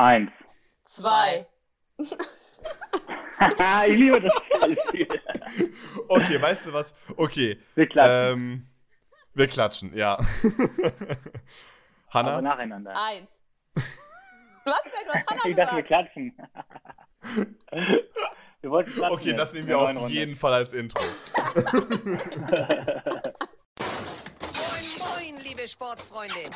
[0.00, 0.30] Eins.
[0.86, 1.46] Zwei.
[1.98, 2.08] ich
[3.98, 4.32] liebe das
[4.88, 5.06] Spiel.
[6.08, 6.94] Okay, weißt du was?
[7.18, 7.60] Okay.
[7.74, 8.32] Wir klatschen.
[8.32, 8.66] Ähm,
[9.34, 10.14] wir klatschen, ja.
[12.12, 12.40] Aber Hanna?
[12.40, 12.92] nacheinander.
[12.96, 13.28] Eins.
[14.64, 14.92] Was denn?
[15.06, 16.34] Du hast Hannah Ich dachte, wir klatschen.
[18.62, 19.18] wir wollten klatschen.
[19.18, 20.08] Okay, jetzt das nehmen wir auf Runde.
[20.14, 20.98] jeden Fall als Intro.
[24.54, 26.48] Moin, moin, liebe Sportfreunde.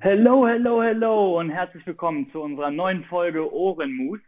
[0.00, 4.20] Hello, hello, hello und herzlich willkommen zu unserer neuen Folge Ohrenmus.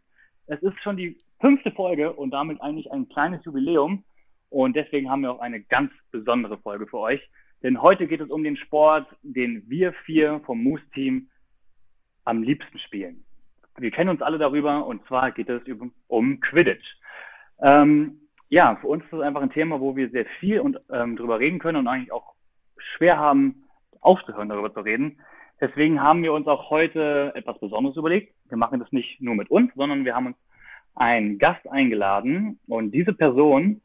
[0.49, 4.03] Es ist schon die fünfte Folge und damit eigentlich ein kleines Jubiläum
[4.49, 7.21] und deswegen haben wir auch eine ganz besondere Folge für euch.
[7.63, 11.29] Denn heute geht es um den Sport, den wir vier vom Moose-Team
[12.25, 13.25] am liebsten spielen.
[13.79, 15.63] Wir kennen uns alle darüber und zwar geht es
[16.09, 16.97] um Quidditch.
[17.63, 21.15] Ähm, ja, für uns ist das einfach ein Thema, wo wir sehr viel und, ähm,
[21.15, 22.35] drüber reden können und eigentlich auch
[22.77, 23.63] schwer haben,
[24.01, 25.21] aufzuhören, darüber zu reden.
[25.61, 28.35] Deswegen haben wir uns auch heute etwas Besonderes überlegt.
[28.49, 30.37] Wir machen das nicht nur mit uns, sondern wir haben uns
[30.95, 33.83] einen Gast eingeladen und diese Person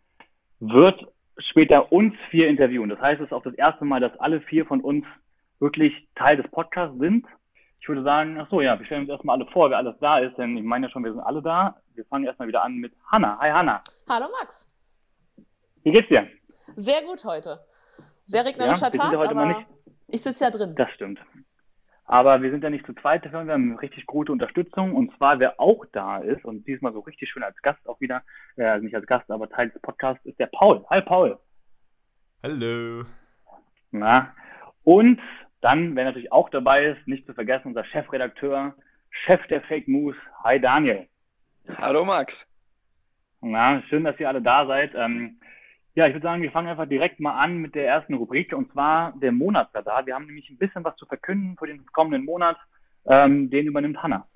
[0.60, 1.06] wird
[1.38, 2.90] später uns vier interviewen.
[2.90, 5.06] Das heißt, es ist auch das erste Mal, dass alle vier von uns
[5.60, 7.26] wirklich Teil des Podcasts sind.
[7.80, 10.20] Ich würde sagen, ach so, ja, wir stellen uns erstmal alle vor, wer alles da
[10.20, 11.76] ist, denn ich meine ja schon, wir sind alle da.
[11.94, 13.38] Wir fangen erstmal wieder an mit Hanna.
[13.40, 13.82] Hi Hanna.
[14.10, 14.68] Hallo Max.
[15.84, 16.28] Wie geht's dir?
[16.76, 17.60] Sehr gut heute.
[18.26, 19.66] Sehr regnerischer Ja, Tag, aber
[20.08, 20.74] ich sitze ja drin.
[20.76, 21.20] Das stimmt.
[22.08, 24.94] Aber wir sind ja nicht zu zweit, wir haben richtig gute Unterstützung.
[24.94, 28.22] Und zwar, wer auch da ist und diesmal so richtig schön als Gast auch wieder,
[28.58, 30.86] äh, nicht als Gast, aber Teil des Podcasts, ist der Paul.
[30.90, 31.40] Hi Paul.
[32.44, 33.06] Hallo.
[33.92, 34.34] Na.
[34.84, 35.20] Und
[35.62, 38.76] dann, wer natürlich auch dabei ist, nicht zu vergessen, unser Chefredakteur,
[39.10, 40.16] Chef der Fake News.
[40.44, 41.08] Hi Daniel.
[41.78, 42.48] Hallo Max.
[43.42, 44.94] Na, schön, dass ihr alle da seid.
[44.94, 45.40] Ähm,
[45.96, 48.72] ja, ich würde sagen, wir fangen einfach direkt mal an mit der ersten Rubrik und
[48.72, 50.06] zwar der Monatsradar.
[50.06, 52.58] Wir haben nämlich ein bisschen was zu verkünden für den kommenden Monat.
[53.06, 54.28] Ähm, den übernimmt Hanna.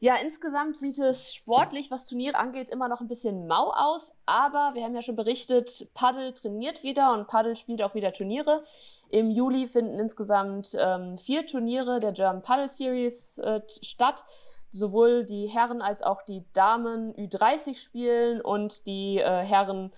[0.00, 4.74] Ja, insgesamt sieht es sportlich, was Turniere angeht, immer noch ein bisschen mau aus, aber
[4.74, 8.62] wir haben ja schon berichtet, Paddel trainiert wieder und Paddel spielt auch wieder Turniere.
[9.08, 14.24] Im Juli finden insgesamt ähm, vier Turniere der German Paddle Series äh, statt.
[14.70, 19.90] Sowohl die Herren als auch die Damen Ü30 spielen und die äh, Herren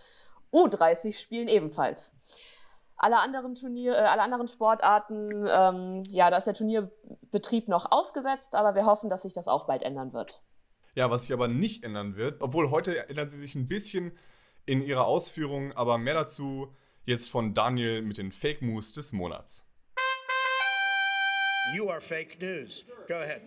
[0.52, 2.12] U30 spielen ebenfalls.
[2.96, 8.54] Alle anderen Turnier, äh, alle anderen Sportarten, ähm, ja, da ist der Turnierbetrieb noch ausgesetzt,
[8.54, 10.42] aber wir hoffen, dass sich das auch bald ändern wird.
[10.94, 14.12] Ja, was sich aber nicht ändern wird, obwohl heute ändert sie sich ein bisschen
[14.66, 16.74] in ihrer Ausführung, aber mehr dazu
[17.04, 19.66] jetzt von Daniel mit den Fake Moves des Monats.
[21.74, 22.84] You are fake news.
[23.06, 23.42] Go ahead.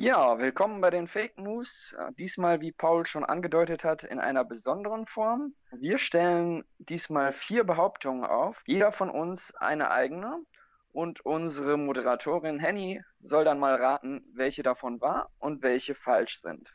[0.00, 1.92] Ja, willkommen bei den Fake News.
[1.98, 5.56] Äh, Diesmal, wie Paul schon angedeutet hat, in einer besonderen Form.
[5.72, 10.38] Wir stellen diesmal vier Behauptungen auf, jeder von uns eine eigene.
[10.92, 16.72] Und unsere Moderatorin Henny soll dann mal raten, welche davon wahr und welche falsch sind.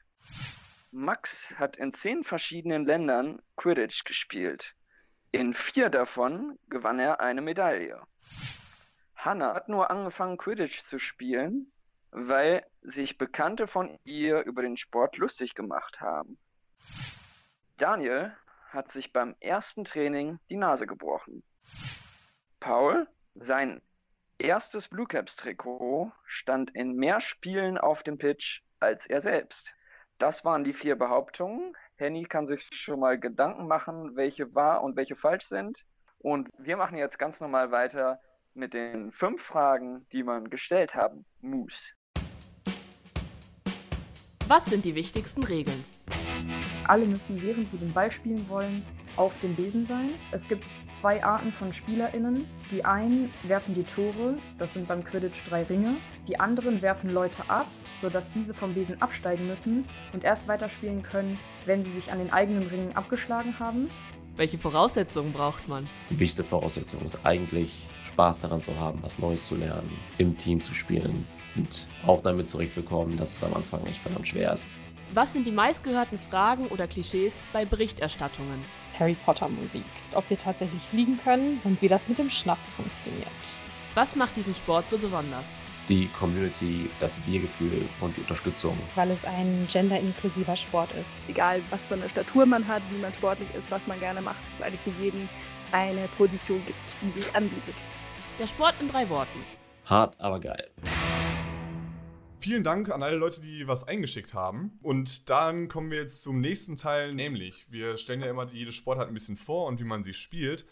[0.91, 4.75] Max hat in zehn verschiedenen Ländern Quidditch gespielt.
[5.31, 8.01] In vier davon gewann er eine Medaille.
[9.15, 11.71] Hannah hat nur angefangen, Quidditch zu spielen,
[12.13, 16.37] weil sich Bekannte von ihr über den Sport lustig gemacht haben.
[17.77, 18.35] Daniel
[18.69, 21.43] hat sich beim ersten Training die Nase gebrochen.
[22.59, 23.81] Paul, sein
[24.37, 29.73] erstes Blue Caps Trikot stand in mehr Spielen auf dem Pitch als er selbst.
[30.19, 31.75] Das waren die vier Behauptungen.
[31.95, 35.83] Henny kann sich schon mal Gedanken machen, welche wahr und welche falsch sind.
[36.19, 38.19] Und wir machen jetzt ganz normal weiter
[38.53, 41.93] mit den fünf Fragen, die man gestellt haben muss.
[44.49, 45.85] Was sind die wichtigsten Regeln?
[46.85, 50.09] Alle müssen, während sie den Ball spielen wollen, auf dem Besen sein.
[50.31, 52.45] Es gibt zwei Arten von SpielerInnen.
[52.69, 55.95] Die einen werfen die Tore, das sind beim Quidditch drei Ringe.
[56.27, 57.67] Die anderen werfen Leute ab,
[58.01, 62.33] sodass diese vom Besen absteigen müssen und erst weiterspielen können, wenn sie sich an den
[62.33, 63.89] eigenen Ringen abgeschlagen haben.
[64.35, 65.87] Welche Voraussetzungen braucht man?
[66.09, 69.89] Die wichtigste Voraussetzung ist eigentlich Spaß daran zu haben, was Neues zu lernen,
[70.19, 71.25] im Team zu spielen
[71.55, 74.67] und auch damit zurechtzukommen, dass es am Anfang echt verdammt schwer ist.
[75.13, 78.63] Was sind die meistgehörten Fragen oder Klischees bei Berichterstattungen?
[78.97, 79.85] Harry Potter Musik.
[80.13, 83.27] Ob wir tatsächlich fliegen können und wie das mit dem Schnaps funktioniert.
[83.95, 85.45] Was macht diesen Sport so besonders?
[85.89, 88.77] Die Community, das Wir-Gefühl und die Unterstützung.
[88.95, 91.17] Weil es ein genderinklusiver Sport ist.
[91.27, 94.41] Egal, was für eine Statur man hat, wie man sportlich ist, was man gerne macht,
[94.53, 95.27] ist eigentlich für jeden
[95.71, 97.75] eine Position gibt, die sich anbietet.
[98.39, 99.45] Der Sport in drei Worten.
[99.85, 100.71] Hart, aber geil.
[102.39, 104.79] Vielen Dank an alle Leute, die was eingeschickt haben.
[104.81, 109.07] Und dann kommen wir jetzt zum nächsten Teil, nämlich wir stellen ja immer jede Sportart
[109.07, 110.65] ein bisschen vor und wie man sie spielt.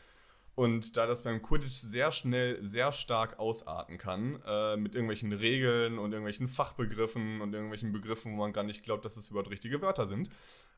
[0.56, 6.00] Und da das beim Quidditch sehr schnell, sehr stark ausarten kann, äh, mit irgendwelchen Regeln
[6.00, 9.82] und irgendwelchen Fachbegriffen und irgendwelchen Begriffen, wo man gar nicht glaubt, dass es überhaupt richtige
[9.82, 10.30] Wörter sind,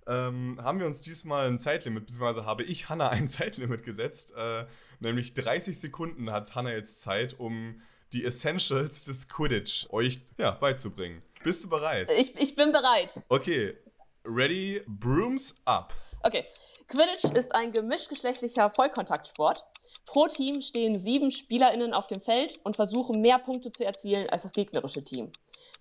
[0.07, 4.33] ähm, haben wir uns diesmal ein Zeitlimit, beziehungsweise habe ich Hanna ein Zeitlimit gesetzt.
[4.35, 4.65] Äh,
[5.00, 7.81] nämlich 30 Sekunden hat Hanna jetzt Zeit, um
[8.13, 11.21] die Essentials des Quidditch euch ja, beizubringen.
[11.44, 12.11] Bist du bereit?
[12.17, 13.09] Ich, ich bin bereit.
[13.29, 13.75] Okay,
[14.23, 15.94] ready, brooms up.
[16.21, 16.45] Okay,
[16.88, 19.63] Quidditch ist ein gemischtgeschlechtlicher Vollkontaktsport.
[20.05, 24.44] Pro Team stehen sieben SpielerInnen auf dem Feld und versuchen mehr Punkte zu erzielen als
[24.44, 25.31] das gegnerische Team.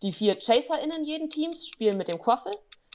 [0.02, 2.52] Die vier ChaserInnen jeden Teams spielen mit dem Quaffel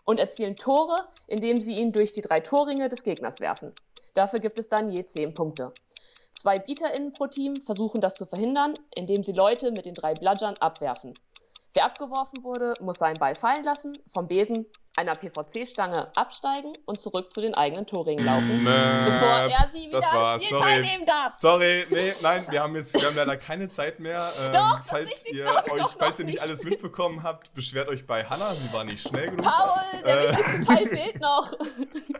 [0.07, 0.95] und erzielen Tore,
[1.27, 3.74] indem sie ihn durch die drei Torringe des Gegners werfen.
[4.15, 5.74] Dafür gibt es dann je zehn Punkte.
[6.33, 10.56] Zwei BieterInnen pro Team versuchen das zu verhindern, indem sie Leute mit den drei Bludgern
[10.59, 11.13] abwerfen.
[11.74, 14.65] Wer abgeworfen wurde, muss seinen Ball fallen lassen, vom Besen
[14.98, 18.70] einer PVC-Stange absteigen und zurück zu den eigenen Torringen laufen, Mäh,
[19.06, 20.70] bevor er sie wieder das am war's, Spiel sorry.
[20.70, 21.36] teilnehmen darf.
[21.36, 24.18] Sorry, nee, nein, wir haben jetzt wir haben leider keine Zeit mehr.
[24.40, 28.56] Ähm, Doch, falls ihr euch, falls ihr nicht alles mitbekommen habt, beschwert euch bei Hannah,
[28.56, 29.44] sie war nicht schnell genug.
[29.46, 30.38] Paul, der Äh.
[30.38, 31.54] wichtigste Teil fehlt noch.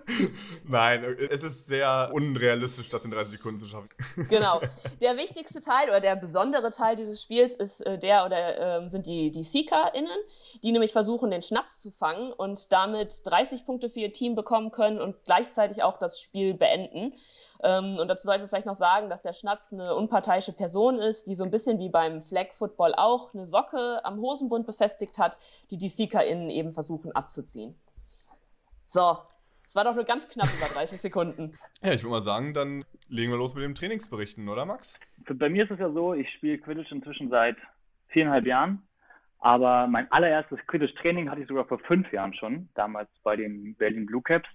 [0.68, 3.90] Nein, es ist sehr unrealistisch, das in 30 Sekunden zu schaffen.
[4.30, 4.62] Genau.
[5.02, 9.06] Der wichtigste Teil oder der besondere Teil dieses Spiels ist äh, der oder ähm, sind
[9.06, 10.18] die, die SeekerInnen,
[10.64, 14.72] die nämlich versuchen, den Schnatz zu fangen und damit 30 Punkte für ihr Team bekommen
[14.72, 17.14] können und gleichzeitig auch das Spiel beenden.
[17.64, 21.28] Ähm, und dazu sollten wir vielleicht noch sagen, dass der Schnatz eine unparteiische Person ist,
[21.28, 25.38] die so ein bisschen wie beim Flag Football auch eine Socke am Hosenbund befestigt hat,
[25.72, 27.76] die die SeekerInnen eben versuchen abzuziehen.
[28.86, 29.18] So,
[29.68, 31.58] es war doch nur ganz knapp über 30 Sekunden.
[31.84, 35.00] Ja, ich würde mal sagen, dann legen wir los mit dem Trainingsberichten, oder Max?
[35.30, 37.56] Bei mir ist es ja so, ich spiele Quidditch inzwischen seit
[38.08, 38.82] viereinhalb Jahren.
[39.40, 44.06] Aber mein allererstes Quidditch-Training hatte ich sogar vor fünf Jahren schon, damals bei den Berlin
[44.06, 44.50] Blue Caps.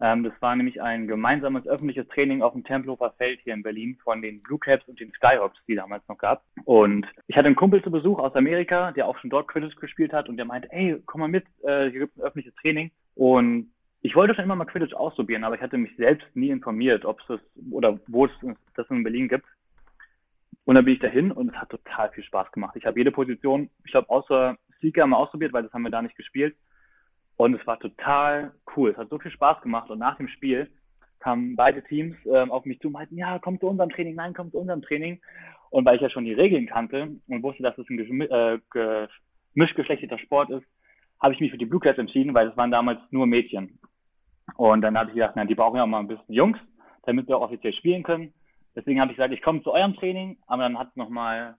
[0.00, 3.96] Ähm, das war nämlich ein gemeinsames öffentliches Training auf dem Tempelhofer Feld hier in Berlin
[4.02, 6.42] von den Blue Caps und den Skyhawks, die damals noch gab.
[6.64, 10.12] Und ich hatte einen Kumpel zu Besuch aus Amerika, der auch schon dort Quidditch gespielt
[10.12, 12.90] hat und der meinte, ey, komm mal mit, äh, hier gibt es ein öffentliches Training.
[13.14, 13.70] Und
[14.02, 17.20] ich wollte schon immer mal Quidditch ausprobieren, aber ich hatte mich selbst nie informiert, ob
[17.20, 18.32] es das oder wo es
[18.74, 19.46] das in Berlin gibt.
[20.64, 22.74] Und dann bin ich dahin und es hat total viel Spaß gemacht.
[22.76, 26.00] Ich habe jede Position, ich glaube, außer Seeker mal ausprobiert, weil das haben wir da
[26.02, 26.56] nicht gespielt.
[27.36, 28.90] Und es war total cool.
[28.90, 29.90] Es hat so viel Spaß gemacht.
[29.90, 30.70] Und nach dem Spiel
[31.20, 34.34] kamen beide Teams ähm, auf mich zu und meinten, ja, komm zu unserem Training, nein,
[34.34, 35.20] komm zu unserem Training.
[35.70, 38.58] Und weil ich ja schon die Regeln kannte und wusste, dass es ein äh,
[40.18, 40.64] Sport ist,
[41.20, 43.78] habe ich mich für die Blue Caps entschieden, weil es waren damals nur Mädchen.
[44.56, 46.58] Und dann habe ich gedacht, na, die brauchen ja auch mal ein bisschen Jungs,
[47.04, 48.32] damit wir auch offiziell spielen können.
[48.76, 51.56] Deswegen habe ich gesagt, ich komme zu eurem Training, aber dann hat es nochmal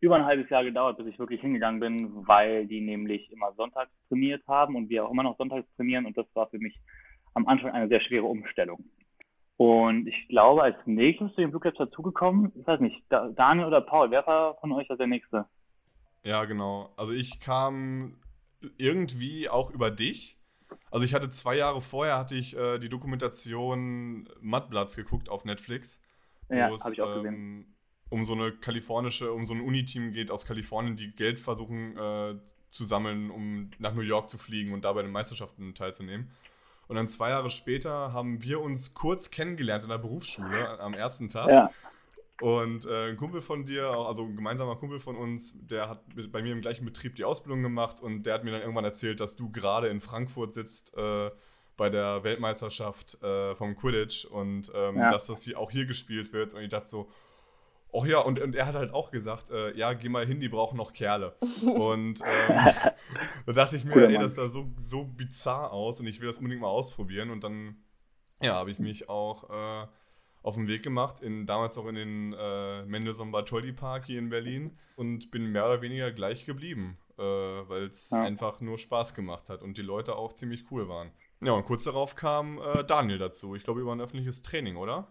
[0.00, 3.90] über ein halbes Jahr gedauert, bis ich wirklich hingegangen bin, weil die nämlich immer sonntags
[4.08, 6.78] trainiert haben und wir auch immer noch sonntags trainieren und das war für mich
[7.34, 8.84] am Anfang eine sehr schwere Umstellung.
[9.56, 13.66] Und ich glaube, als nächstes zu den Blue Caps dazugekommen, ich weiß nicht, Da- Daniel
[13.66, 15.46] oder Paul, wer war von euch als der Nächste?
[16.24, 16.92] Ja, genau.
[16.96, 18.16] Also ich kam
[18.78, 20.38] irgendwie auch über dich.
[20.90, 26.00] Also ich hatte zwei Jahre vorher hatte ich äh, die Dokumentation Mudbloods geguckt auf Netflix.
[26.50, 27.34] Ja, wo es, habe ich auch gesehen.
[27.34, 27.66] ähm,
[28.08, 32.34] um so eine kalifornische, um so ein Uniteam geht aus Kalifornien, die Geld versuchen äh,
[32.70, 36.30] zu sammeln, um nach New York zu fliegen und da bei den Meisterschaften teilzunehmen.
[36.88, 41.28] Und dann zwei Jahre später haben wir uns kurz kennengelernt in der Berufsschule am ersten
[41.28, 41.48] Tag.
[41.48, 41.70] Ja.
[42.40, 46.02] Und äh, ein Kumpel von dir, also ein gemeinsamer Kumpel von uns, der hat
[46.32, 49.20] bei mir im gleichen Betrieb die Ausbildung gemacht und der hat mir dann irgendwann erzählt,
[49.20, 51.30] dass du gerade in Frankfurt sitzt äh,
[51.80, 55.10] bei der Weltmeisterschaft äh, vom Quidditch und ähm, Ja.
[55.12, 56.52] dass das hier auch hier gespielt wird.
[56.52, 57.10] Und ich dachte so,
[57.98, 60.50] ach ja, und, und er hat halt auch gesagt, äh, ja, geh mal hin, die
[60.50, 61.36] brauchen noch Kerle.
[61.62, 62.66] Und ähm,
[63.46, 64.22] da dachte ich mir, Cooler ey, Mann.
[64.24, 67.30] das sah so, so bizarr aus und ich will das unbedingt mal ausprobieren.
[67.30, 67.82] Und dann,
[68.42, 69.86] ja, habe ich mich auch äh,
[70.42, 74.28] auf den Weg gemacht, in, damals auch in den äh, Mendelssohn Bartholdy Park hier in
[74.28, 78.22] Berlin und bin mehr oder weniger gleich geblieben, äh, weil es Ja.
[78.22, 81.10] einfach nur Spaß gemacht hat und die Leute auch ziemlich cool waren.
[81.42, 83.54] Ja, und kurz darauf kam äh, Daniel dazu.
[83.54, 85.08] Ich glaube, über ein öffentliches Training, oder?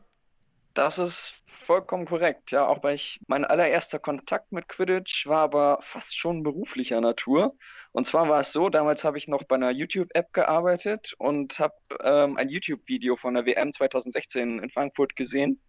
[0.76, 2.52] Das ist vollkommen korrekt.
[2.52, 7.56] Ja, auch weil ich mein allererster Kontakt mit Quidditch war aber fast schon beruflicher Natur.
[7.92, 11.74] Und zwar war es so, damals habe ich noch bei einer YouTube-App gearbeitet und habe
[12.04, 15.60] ähm, ein YouTube-Video von der WM 2016 in Frankfurt gesehen.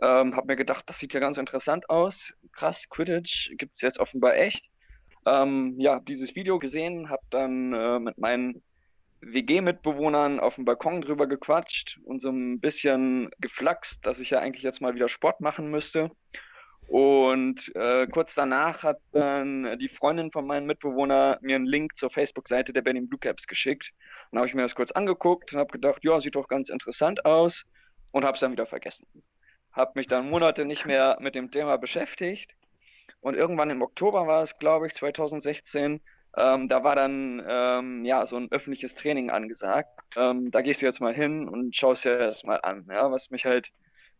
[0.00, 2.32] Ähm, habe mir gedacht, das sieht ja ganz interessant aus.
[2.52, 4.70] Krass, Quidditch gibt es jetzt offenbar echt.
[5.26, 8.62] Ähm, ja, dieses Video gesehen, habe dann äh, mit meinen
[9.22, 14.62] WG-Mitbewohnern auf dem Balkon drüber gequatscht und so ein bisschen geflaxt, dass ich ja eigentlich
[14.62, 16.10] jetzt mal wieder Sport machen müsste.
[16.88, 22.10] Und äh, kurz danach hat dann die Freundin von meinem Mitbewohner mir einen Link zur
[22.10, 23.92] Facebook-Seite der Berlin Blue Caps geschickt.
[24.30, 27.24] Dann habe ich mir das kurz angeguckt und habe gedacht, ja, sieht doch ganz interessant
[27.24, 27.64] aus
[28.10, 29.06] und habe es dann wieder vergessen.
[29.72, 32.52] Habe mich dann Monate nicht mehr mit dem Thema beschäftigt.
[33.20, 36.02] Und irgendwann im Oktober war es, glaube ich, 2016,
[36.36, 39.90] ähm, da war dann ähm, ja so ein öffentliches Training angesagt.
[40.16, 42.86] Ähm, da gehst du jetzt mal hin und schaust dir das mal an.
[42.90, 43.10] Ja?
[43.10, 43.70] Was mich halt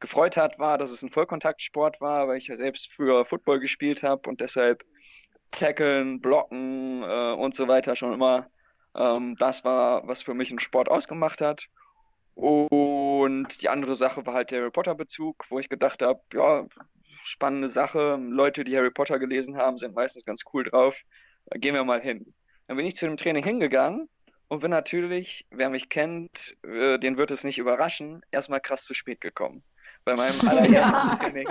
[0.01, 4.03] gefreut hat, war, dass es ein Vollkontaktsport war, weil ich ja selbst früher Football gespielt
[4.03, 4.85] habe und deshalb
[5.51, 8.49] Tackeln, Blocken äh, und so weiter schon immer
[8.95, 11.67] ähm, das war, was für mich einen Sport ausgemacht hat.
[12.35, 16.67] Und die andere Sache war halt der Harry Potter-Bezug, wo ich gedacht habe, ja,
[17.23, 18.19] spannende Sache.
[18.21, 20.97] Leute, die Harry Potter gelesen haben, sind meistens ganz cool drauf.
[21.51, 22.35] Gehen wir mal hin.
[22.67, 24.09] Dann bin ich zu dem Training hingegangen
[24.49, 28.95] und bin natürlich, wer mich kennt, äh, den wird es nicht überraschen, erstmal krass zu
[28.95, 29.63] spät gekommen.
[30.05, 31.49] Bei meinem allerersten Training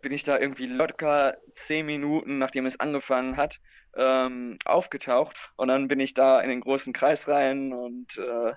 [0.00, 3.58] bin ich da irgendwie locker zehn Minuten, nachdem es angefangen hat,
[3.96, 5.50] ähm, aufgetaucht.
[5.56, 8.52] Und dann bin ich da in den großen Kreis rein und äh,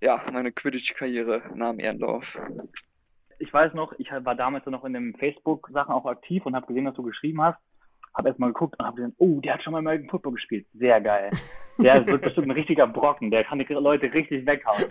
[0.00, 2.38] ja, meine Quidditch-Karriere nahm ihren Lauf.
[3.38, 6.84] Ich weiß noch, ich war damals noch in den Facebook-Sachen auch aktiv und habe gesehen,
[6.84, 7.58] dass du geschrieben hast.
[8.14, 10.66] Habe erstmal geguckt und habe gesehen, oh, der hat schon mal American Football gespielt.
[10.74, 11.30] Sehr geil.
[11.78, 13.30] Der wird bestimmt ein richtiger Brocken.
[13.30, 14.84] Der kann die Leute richtig weghauen.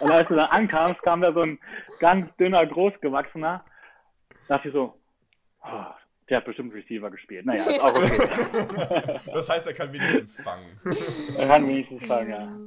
[0.00, 1.58] Und als du dann ankamst, kam da so ein
[2.00, 3.64] ganz dünner, großgewachsener.
[4.48, 4.98] Da dachte ich so,
[5.62, 5.84] oh,
[6.28, 7.46] der hat bestimmt Receiver gespielt.
[7.46, 9.20] Naja, ist auch okay.
[9.32, 10.80] das heißt, er kann wenigstens fangen.
[11.36, 12.58] er kann wenigstens fangen, ja.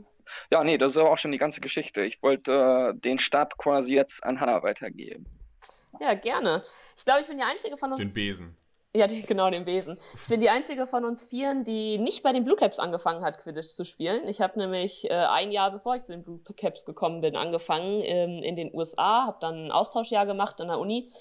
[0.52, 2.04] Ja, nee, das ist auch schon die ganze Geschichte.
[2.04, 5.26] Ich wollte äh, den Stab quasi jetzt an Hannah weitergeben.
[6.00, 6.64] Ja, gerne.
[6.96, 8.02] Ich glaube, ich bin die Einzige von uns.
[8.02, 8.56] Den Besen.
[8.98, 10.00] Ja, die, genau, den Besen.
[10.16, 13.38] Ich bin die einzige von uns Vieren, die nicht bei den Blue Caps angefangen hat,
[13.38, 14.28] Quidditch zu spielen.
[14.28, 18.02] Ich habe nämlich äh, ein Jahr bevor ich zu den Blue Caps gekommen bin, angefangen
[18.02, 21.12] ähm, in den USA, habe dann ein Austauschjahr gemacht an der Uni.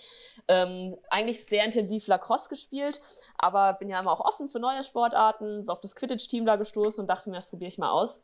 [0.48, 2.98] Ähm, eigentlich sehr intensiv Lacrosse gespielt,
[3.36, 7.08] aber bin ja immer auch offen für neue Sportarten, auf das Quidditch-Team da gestoßen und
[7.08, 8.22] dachte mir, das probiere ich mal aus.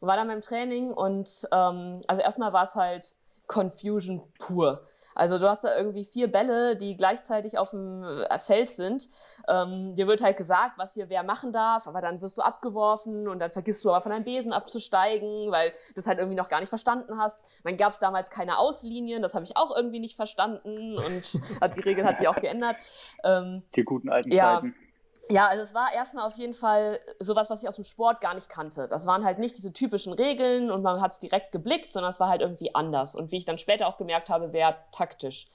[0.00, 3.14] War dann beim Training und ähm, also erstmal war es halt
[3.46, 4.84] Confusion pur.
[5.20, 9.06] Also du hast da irgendwie vier Bälle, die gleichzeitig auf dem äh, Feld sind.
[9.48, 13.28] Ähm, dir wird halt gesagt, was hier wer machen darf, aber dann wirst du abgeworfen
[13.28, 16.48] und dann vergisst du aber von deinem Besen abzusteigen, weil du es halt irgendwie noch
[16.48, 17.38] gar nicht verstanden hast.
[17.64, 21.34] Dann gab es damals keine Auslinien, das habe ich auch irgendwie nicht verstanden und
[21.76, 22.76] die Regel hat sich auch geändert.
[23.22, 24.74] Ähm, die guten alten ja, Zeiten.
[25.30, 28.34] Ja, also es war erstmal auf jeden Fall sowas, was ich aus dem Sport gar
[28.34, 28.88] nicht kannte.
[28.88, 32.18] Das waren halt nicht diese typischen Regeln und man hat es direkt geblickt, sondern es
[32.18, 35.46] war halt irgendwie anders und wie ich dann später auch gemerkt habe, sehr taktisch.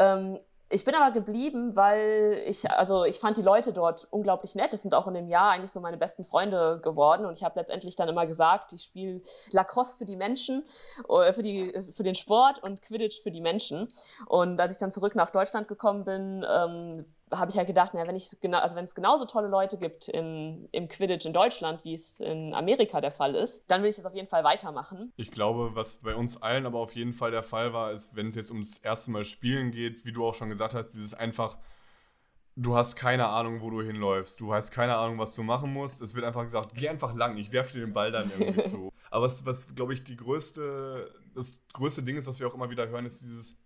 [0.00, 4.74] Ähm, ich bin aber geblieben, weil ich, also ich fand die Leute dort unglaublich nett.
[4.74, 7.24] Es sind auch in dem Jahr eigentlich so meine besten Freunde geworden.
[7.24, 9.22] Und ich habe letztendlich dann immer gesagt, ich spiele
[9.52, 10.64] Lacrosse für die Menschen,
[11.08, 13.92] äh, für, die, für den Sport und Quidditch für die Menschen.
[14.26, 18.06] Und als ich dann zurück nach Deutschland gekommen bin, ähm, habe ich halt gedacht, naja,
[18.06, 21.84] wenn ich genau, also wenn es genauso tolle Leute gibt in, im Quidditch in Deutschland,
[21.84, 25.12] wie es in Amerika der Fall ist, dann will ich das auf jeden Fall weitermachen.
[25.16, 28.28] Ich glaube, was bei uns allen aber auf jeden Fall der Fall war, ist, wenn
[28.28, 31.58] es jetzt ums erste Mal Spielen geht, wie du auch schon gesagt hast, dieses einfach,
[32.54, 36.00] du hast keine Ahnung, wo du hinläufst, du hast keine Ahnung, was du machen musst.
[36.00, 38.92] Es wird einfach gesagt, geh einfach lang, ich werfe dir den Ball dann irgendwie zu.
[39.10, 42.70] Aber was, was glaube ich, die größte, das größte Ding ist, was wir auch immer
[42.70, 43.56] wieder hören, ist dieses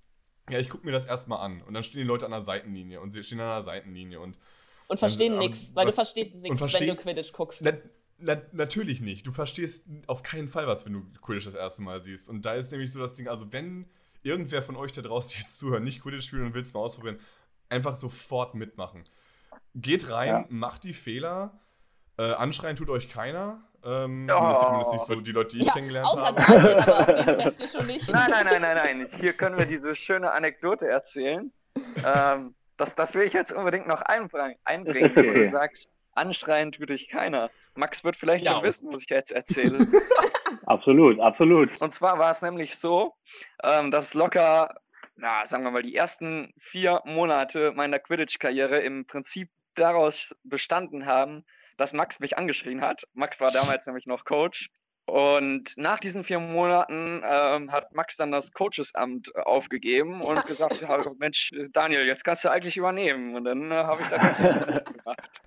[0.53, 1.63] ja, ich gucke mir das erstmal an.
[1.63, 4.39] Und dann stehen die Leute an der Seitenlinie und sie stehen an der Seitenlinie und.
[4.89, 7.63] Und verstehen nichts, weil was, du verstehst nichts, wenn du Quidditch guckst.
[7.63, 7.73] Na,
[8.19, 9.27] na, natürlich nicht.
[9.27, 12.29] Du verstehst auf keinen Fall was, wenn du Quidditch das erste Mal siehst.
[12.29, 13.89] Und da ist nämlich so das Ding, also wenn
[14.23, 17.21] irgendwer von euch da draußen jetzt zuhört, nicht Quidditch spielen und will es mal ausprobieren,
[17.69, 19.05] einfach sofort mitmachen.
[19.75, 20.47] Geht rein, ja.
[20.49, 21.61] macht die Fehler.
[22.19, 23.63] Äh, anschreien tut euch keiner.
[23.85, 24.53] Ähm, oh.
[24.53, 26.41] Zumindest nicht so die Leute, die ich ja, kennengelernt habe.
[26.41, 28.11] Daniel, aber die schon nicht.
[28.11, 29.09] Nein, nein, nein, nein, nein.
[29.21, 31.51] Hier können wir diese schöne Anekdote erzählen.
[32.05, 36.91] Ähm, das, das will ich jetzt unbedingt noch einbringen, einbringen wo du sagst, anschreien tut
[36.91, 37.51] dich keiner.
[37.75, 38.53] Max wird vielleicht ja.
[38.53, 39.87] schon wissen, was ich jetzt erzähle.
[40.67, 41.69] absolut, absolut.
[41.81, 43.15] Und zwar war es nämlich so,
[43.63, 44.75] ähm, dass locker,
[45.17, 51.45] na, sagen wir mal, die ersten vier Monate meiner Quidditch-Karriere im Prinzip daraus bestanden haben,
[51.81, 53.05] dass Max mich angeschrien hat.
[53.15, 54.69] Max war damals nämlich noch Coach.
[55.07, 61.03] Und nach diesen vier Monaten ähm, hat Max dann das Coachesamt aufgegeben und gesagt, ja,
[61.19, 63.35] Mensch, Daniel, jetzt kannst du eigentlich übernehmen.
[63.35, 65.41] Und dann äh, habe ich da ganz gemacht.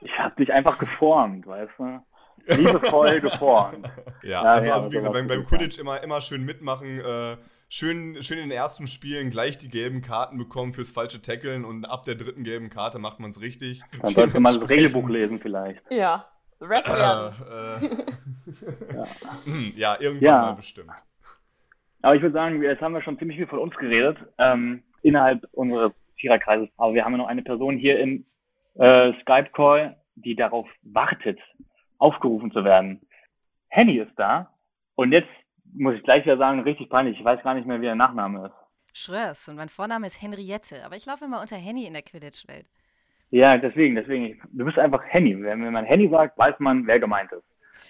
[0.00, 2.00] Ich habe dich einfach geformt, weißt du?
[2.46, 3.86] Liebevoll geformt.
[4.22, 6.98] Ja, ja also, also wie gesagt, beim, beim Quidditch immer, immer schön mitmachen.
[6.98, 7.36] Äh,
[7.68, 11.84] schön, schön in den ersten Spielen gleich die gelben Karten bekommen fürs falsche Tackeln und
[11.84, 13.82] ab der dritten gelben Karte macht man es richtig.
[14.02, 15.82] Dann sollte man das Regelbuch lesen vielleicht.
[15.90, 16.26] Ja.
[16.60, 17.34] Rap werden.
[17.46, 19.04] Äh, ja.
[19.94, 20.40] ja, irgendwann Ja.
[20.42, 20.90] mal bestimmt.
[22.02, 25.46] Aber ich würde sagen, jetzt haben wir schon ziemlich viel von uns geredet, ähm, innerhalb
[25.52, 26.68] unseres Viererkreises.
[26.76, 28.24] Aber wir haben ja noch eine Person hier im
[28.74, 31.38] äh, Skype-Call, die darauf wartet,
[31.98, 33.00] aufgerufen zu werden.
[33.68, 34.52] Henny ist da.
[34.94, 35.28] Und jetzt
[35.74, 37.18] muss ich gleich wieder sagen, richtig peinlich.
[37.18, 38.54] Ich weiß gar nicht mehr, wie der Nachname ist.
[38.96, 42.66] Schröers und mein Vorname ist Henriette, aber ich laufe immer unter Henny in der Quidditch-Welt.
[43.30, 44.40] Ja, deswegen, deswegen.
[44.52, 45.34] Du bist einfach Henny.
[45.42, 47.44] Wenn, wenn man Henny sagt, weiß man, wer gemeint ist.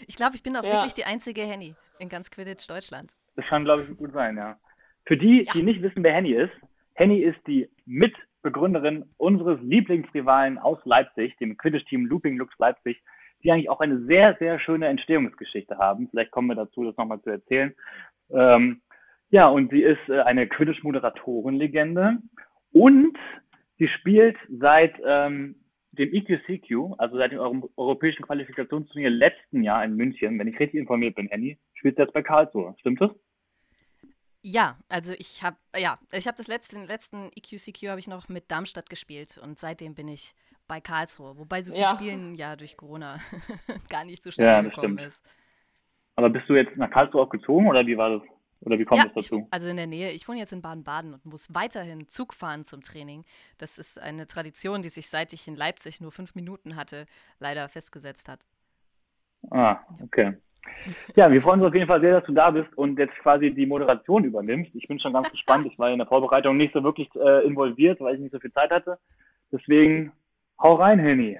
[0.06, 0.72] Ich glaube, ich bin auch Ja.
[0.74, 3.14] wirklich die einzige Henny in ganz Quidditch Deutschland.
[3.36, 4.58] Das kann, glaube ich, gut sein, ja.
[5.06, 5.52] Für die, Ja.
[5.52, 6.52] die nicht wissen, wer Henny ist,
[6.94, 13.00] Henny ist die Mitbegründerin unseres Lieblingsrivalen aus Leipzig, dem Quidditch-Team Looping Lux Leipzig,
[13.42, 16.08] die eigentlich auch eine sehr, sehr schöne Entstehungsgeschichte haben.
[16.08, 17.74] Vielleicht kommen wir dazu, das nochmal zu erzählen.
[18.30, 18.82] Ähm,
[19.30, 22.18] ja, und sie ist äh, eine Quidditch-Moderatorenlegende
[22.72, 23.16] und
[23.78, 25.56] sie spielt seit ähm,
[25.92, 30.80] dem EQCQ, also seit dem Euro europäischen Qualifikationsturnier letzten Jahr in München, wenn ich richtig
[30.80, 32.74] informiert bin, Henny, spielt sie jetzt bei Karlsruhe.
[32.78, 33.10] Stimmt das?
[34.50, 38.28] Ja, also ich habe ja, ich habe das letzte, den letzten EQCQ habe ich noch
[38.28, 40.34] mit Darmstadt gespielt und seitdem bin ich
[40.66, 41.86] bei Karlsruhe, wobei so viel Ja.
[41.86, 43.20] Spielen ja durch Corona
[43.90, 45.00] gar nicht so Ja, schnell das gekommen stimmt.
[45.00, 45.22] ist.
[46.16, 48.28] Aber bist du jetzt nach Karlsruhe auch gezogen oder wie war das?
[48.60, 49.48] Oder wie kommt Ja, ich, dazu?
[49.50, 50.10] also in der Nähe.
[50.12, 53.24] Ich wohne jetzt in Baden-Baden und muss weiterhin Zug fahren zum Training.
[53.58, 57.06] Das ist eine Tradition, die sich seit ich in Leipzig nur fünf Minuten hatte,
[57.38, 58.46] leider festgesetzt hat.
[59.50, 60.38] Ah, okay.
[61.16, 63.50] Ja, wir freuen uns auf jeden Fall sehr, dass du da bist und jetzt quasi
[63.52, 64.70] die Moderation übernimmst.
[64.74, 65.66] Ich bin schon ganz gespannt.
[65.66, 68.52] Ich war in der Vorbereitung nicht so wirklich äh, involviert, weil ich nicht so viel
[68.52, 68.98] Zeit hatte.
[69.52, 70.12] Deswegen
[70.58, 71.38] hau rein, Henny.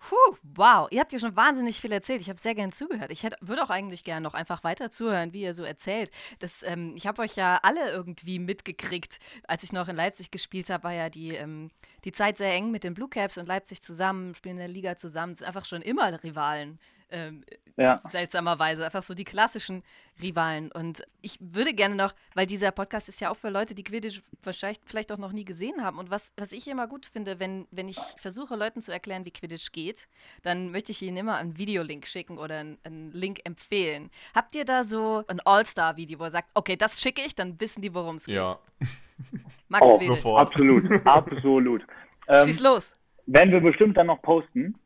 [0.00, 2.20] Puh, wow, ihr habt ja schon wahnsinnig viel erzählt.
[2.20, 3.10] Ich habe sehr gern zugehört.
[3.10, 6.10] Ich würde auch eigentlich gern noch einfach weiter zuhören, wie ihr so erzählt.
[6.38, 9.18] Das, ähm, ich habe euch ja alle irgendwie mitgekriegt.
[9.48, 11.70] Als ich noch in Leipzig gespielt habe, war ja die, ähm,
[12.04, 14.96] die Zeit sehr eng mit den Blue Caps und Leipzig zusammen, spielen in der Liga
[14.96, 15.34] zusammen.
[15.34, 16.78] Sind einfach schon immer Rivalen.
[17.10, 17.44] Ähm,
[17.76, 17.98] Ja.
[18.00, 18.84] seltsamerweise.
[18.84, 19.84] Einfach so die klassischen
[20.20, 20.72] Rivalen.
[20.72, 24.20] Und ich würde gerne noch, weil dieser Podcast ist ja auch für Leute, die Quidditch
[24.42, 25.98] wahrscheinlich vielleicht auch noch nie gesehen haben.
[25.98, 29.30] Und was, was ich immer gut finde, wenn, wenn ich versuche, Leuten zu erklären, wie
[29.30, 30.08] Quidditch geht,
[30.42, 34.10] dann möchte ich ihnen immer einen Videolink schicken oder einen, einen Link empfehlen.
[34.34, 37.80] Habt ihr da so ein All-Star-Video, wo ihr sagt, okay, das schicke ich, dann wissen
[37.80, 38.34] die, worum es geht?
[38.34, 38.58] Ja.
[39.68, 40.48] Max Oh, sofort.
[40.50, 41.86] Absolut, absolut.
[42.30, 42.94] Ähm, Schieß los.
[43.24, 44.78] Werden wir bestimmt dann noch posten.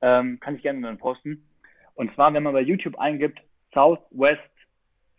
[0.00, 1.46] Ähm, kann ich gerne dann posten.
[1.98, 3.40] Und zwar, wenn man bei YouTube eingibt,
[3.74, 4.40] Southwest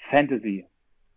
[0.10, 0.66] Fantasy.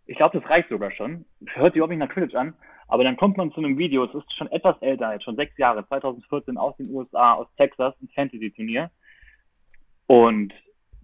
[0.07, 1.25] Ich glaube, das reicht sogar schon.
[1.46, 2.55] Hört sich überhaupt nicht nach Quidditch an.
[2.88, 5.57] Aber dann kommt man zu einem Video, es ist schon etwas älter, jetzt schon sechs
[5.57, 8.90] Jahre, 2014 aus den USA, aus Texas, ein Fantasy-Turnier.
[10.09, 10.53] Und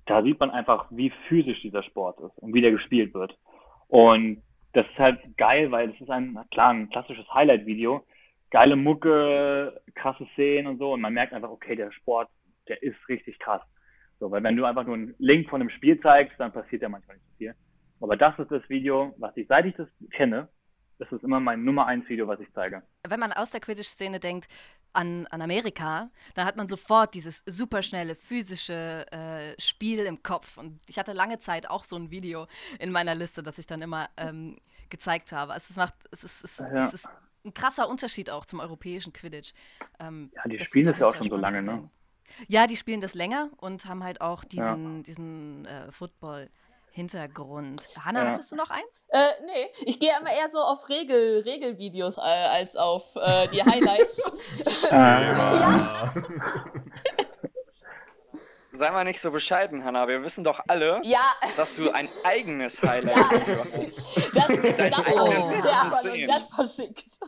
[0.07, 3.39] da sieht man einfach, wie physisch dieser Sport ist und wie der gespielt wird.
[3.87, 4.43] Und
[4.73, 8.05] das ist halt geil, weil das ist ein, klar, ein klassisches Highlight-Video.
[8.51, 10.95] Geile Mucke, krasse Szenen und so.
[10.95, 12.29] Und man merkt einfach, okay, der Sport,
[12.67, 13.63] der ist richtig krass.
[14.21, 16.89] So, weil wenn du einfach nur einen Link von einem Spiel zeigst, dann passiert ja
[16.89, 17.55] manchmal nicht so viel.
[18.01, 20.49] Aber das ist das Video, was ich, seit ich das kenne,
[20.99, 22.83] das ist immer mein Nummer eins Video, was ich zeige.
[23.07, 24.49] wenn man aus der Quidditch-Szene denkt
[24.93, 30.59] an, an Amerika, dann hat man sofort dieses superschnelle physische äh, Spiel im Kopf.
[30.59, 32.47] Und ich hatte lange Zeit auch so ein Video
[32.81, 35.53] in meiner Liste, das ich dann immer ähm, gezeigt habe.
[35.53, 36.85] Also es macht, es ist, es, Ja.
[36.85, 37.09] es ist
[37.45, 39.53] ein krasser Unterschied auch zum europäischen Quidditch.
[40.01, 41.89] Ähm, Ja, die spielen das ja auch schon so lange, ne?
[42.49, 44.49] Ja, die spielen das länger und haben halt auch Ja.
[44.51, 47.89] diesen, diesen äh, Football-Hintergrund.
[48.05, 48.31] Hanna, Ja.
[48.31, 49.03] hattest du noch eins?
[49.09, 53.63] Äh, nee, ich gehe immer eher so auf Regel, Regelvideos äh, als auf äh, die
[53.63, 54.21] Highlights.
[54.91, 56.13] Ja.
[58.73, 60.07] Sei mal nicht so bescheiden, Hanna.
[60.07, 61.25] Wir wissen doch alle, ja,
[61.57, 63.99] dass du ein eigenes Highlight-Video hast.
[64.37, 67.19] das, das, das, nur das verschickt.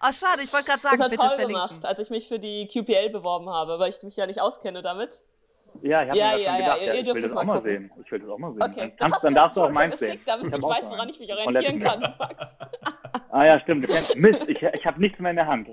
[0.00, 1.54] Oh, schade, ich wollte gerade sagen, Das bitte Paul verlinken.
[1.68, 4.80] gemacht, als ich mich für die QPL beworben habe, weil ich mich ja nicht auskenne
[4.82, 5.22] damit.
[5.82, 7.16] Ja, ich habe Ja, mir das ja, schon ja, gedacht, ihr- ja, ihr ich dürft
[7.16, 7.70] will es das auch mal gucken.
[7.70, 7.90] sehen.
[8.04, 8.62] Ich will das auch mal sehen.
[8.62, 10.20] Okay, Dann, dann darfst du auch meins sehen.
[10.24, 12.14] damit ich, hab weiß, woran ich mich orientieren kann.
[13.30, 13.86] Ah ja, stimmt.
[14.16, 15.68] Mist, ich, ich habe nichts mehr in der Hand.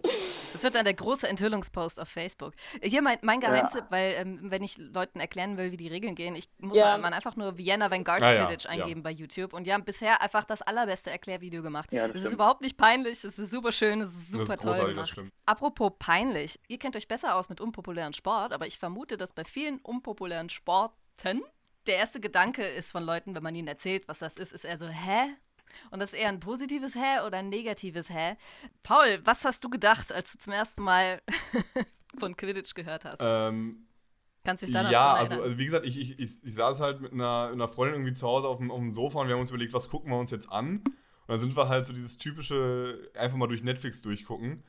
[0.53, 2.53] Das wird dann der große Enthüllungspost auf Facebook.
[2.81, 6.35] Hier mein, mein Geheimtipp, weil ähm, wenn ich Leuten erklären will, wie die Regeln gehen,
[6.35, 6.97] ich muss Ja.
[6.97, 8.71] man einfach nur Vienna Vanguard Ah, ja, Quidditch ja.
[8.71, 11.91] eingeben bei YouTube und die haben bisher einfach das allerbeste Erklärvideo gemacht.
[11.91, 14.53] Ja, das das ist überhaupt nicht peinlich, es ist super schön, es ist Das super
[14.55, 15.31] ist toll das gemacht.
[15.45, 19.43] Apropos peinlich, ihr kennt euch besser aus mit unpopulären Sport, aber ich vermute, dass bei
[19.45, 21.41] vielen unpopulären Sporten
[21.87, 24.77] der erste Gedanke ist von Leuten, wenn man ihnen erzählt, was das ist, ist er
[24.77, 25.35] so, hä?
[25.91, 28.35] Und das ist eher ein positives Hä oder ein negatives Hä.
[28.83, 31.21] Paul, was hast du gedacht, als du zum ersten Mal
[32.19, 33.19] von Quidditch gehört hast?
[33.19, 33.87] Ähm,
[34.43, 35.31] Kannst dich daran ja, erinnern?
[35.31, 38.13] also, also wie gesagt, ich, ich, ich, ich saß halt mit einer, einer Freundin irgendwie
[38.13, 40.19] zu Hause auf dem, auf dem Sofa und wir haben uns überlegt, was gucken wir
[40.19, 40.77] uns jetzt an.
[40.77, 44.63] Und dann sind wir halt so dieses typische, einfach mal durch Netflix durchgucken.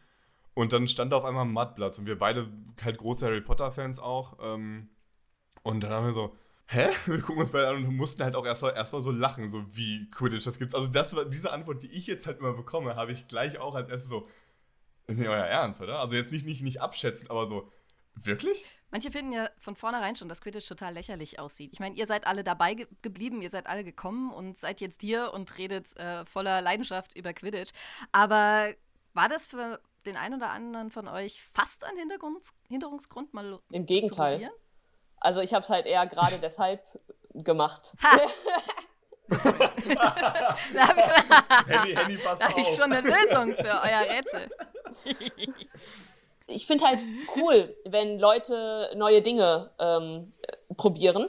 [0.54, 2.50] Und dann stand da auf einmal Mudbloods und wir beide
[2.82, 4.38] halt große Harry Potter-Fans auch.
[4.40, 4.88] Ähm,
[5.62, 6.34] Und dann haben wir so,
[6.66, 6.88] hä?
[7.06, 10.10] Wir gucken uns beide an und mussten halt auch erstmal erst so lachen, so wie
[10.10, 10.74] Quidditch das gibt's.
[10.74, 13.74] Also das war diese Antwort, die ich jetzt halt immer bekomme, habe ich gleich auch
[13.74, 14.28] als erstes so,
[15.06, 16.00] ist nicht euer Ernst, oder?
[16.00, 17.70] Also jetzt nicht, nicht, nicht abschätzend, aber so,
[18.14, 18.64] wirklich?
[18.90, 21.72] Manche finden ja von vornherein schon, dass Quidditch total lächerlich aussieht.
[21.72, 25.00] Ich meine, ihr seid alle dabei ge geblieben, ihr seid alle gekommen und seid jetzt
[25.00, 27.72] hier und redet äh, voller Leidenschaft über Quidditch.
[28.12, 28.72] Aber
[29.12, 33.86] war das für den einen oder anderen von euch fast ein Hintergrund, Hinderungsgrund, mal Im
[33.86, 34.50] Gegenteil.
[35.26, 36.80] Also ich habe es halt eher gerade deshalb
[37.34, 37.92] gemacht.
[38.00, 38.16] Ha!
[39.28, 41.06] da habe ich,
[42.22, 44.48] da hab ich schon eine Lösung für euer Rätsel.
[46.46, 47.00] ich finde halt
[47.34, 50.32] cool, wenn Leute neue Dinge ähm,
[50.76, 51.28] probieren.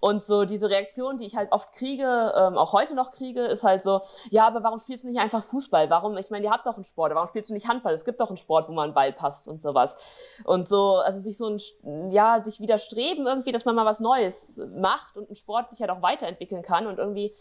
[0.00, 3.62] Und so diese Reaktion, die ich halt oft kriege, ähm, auch heute noch kriege, ist
[3.62, 4.00] halt so,
[4.30, 5.90] ja, aber warum spielst du nicht einfach Fußball?
[5.90, 7.94] Warum, ich meine, ihr habt doch einen Sport, warum spielst du nicht Handball?
[7.94, 9.96] Es gibt doch einen Sport, wo man Ball passt und sowas.
[10.44, 14.60] Und so, also sich so ein, ja, sich widerstreben irgendwie, dass man mal was Neues
[14.74, 17.34] macht und ein Sport sich halt auch weiterentwickeln kann und irgendwie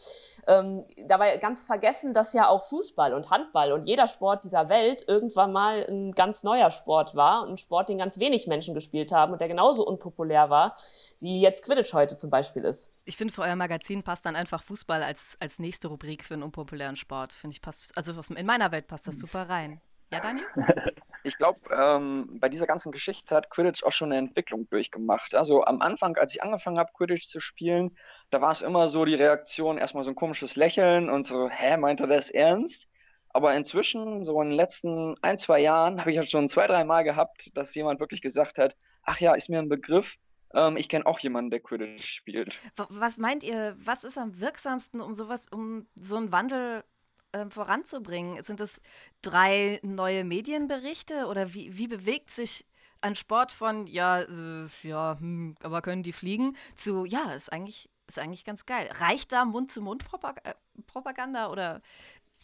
[0.48, 5.06] ähm, dabei ganz vergessen, dass ja auch Fußball und Handball und jeder Sport dieser Welt
[5.08, 9.12] irgendwann mal ein ganz neuer Sport war und ein Sport, den ganz wenig Menschen gespielt
[9.12, 10.76] haben und der genauso unpopulär war,
[11.20, 12.92] wie jetzt Quidditch heute zum Beispiel ist.
[13.06, 16.44] Ich finde, für euer Magazin passt dann einfach Fußball als, als nächste Rubrik für einen
[16.44, 17.34] unpopulären Sport.
[17.34, 19.82] Finde ich passt, also in meiner Welt passt das super rein.
[20.12, 20.46] Ja, Daniel?
[21.24, 25.36] Ich glaube, ähm, bei dieser ganzen Geschichte hat Quidditch auch schon eine Entwicklung durchgemacht.
[25.36, 27.96] Also am Anfang, als ich angefangen habe, Quidditch zu spielen,
[28.32, 31.78] da war es immer so die Reaktion, erstmal so ein komisches Lächeln und so, hä,
[31.78, 32.88] meint er das ernst?
[33.30, 36.84] Aber inzwischen, so in den letzten ein, zwei Jahren, habe ich ja schon zwei, drei
[36.86, 40.16] Mal gehabt, dass jemand wirklich gesagt hat, ach ja, ist mir ein Begriff,
[40.54, 42.58] ähm, ich kenne auch jemanden, der Quidditch spielt.
[42.90, 46.84] Was meint ihr, was ist am wirksamsten, um sowas, um so einen Wandel
[47.32, 48.42] äh, voranzubringen?
[48.44, 48.82] Sind es
[49.22, 52.66] drei neue Medienberichte oder wie, wie bewegt sich
[53.02, 57.90] ein Sport von, ja, äh, ja, hm, aber können die fliegen, zu, ja, ist eigentlich,
[58.08, 58.90] ist eigentlich ganz geil.
[59.00, 61.82] Reicht da Mund-zu-Mund-Propaganda äh, oder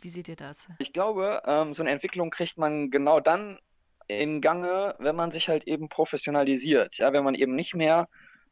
[0.01, 0.67] wie seht ihr das?
[0.79, 3.59] Ich glaube, ähm, so eine Entwicklung kriegt man genau dann
[4.07, 6.97] in Gange, wenn man sich halt eben professionalisiert.
[6.97, 8.07] Ja, wenn man eben nicht mehr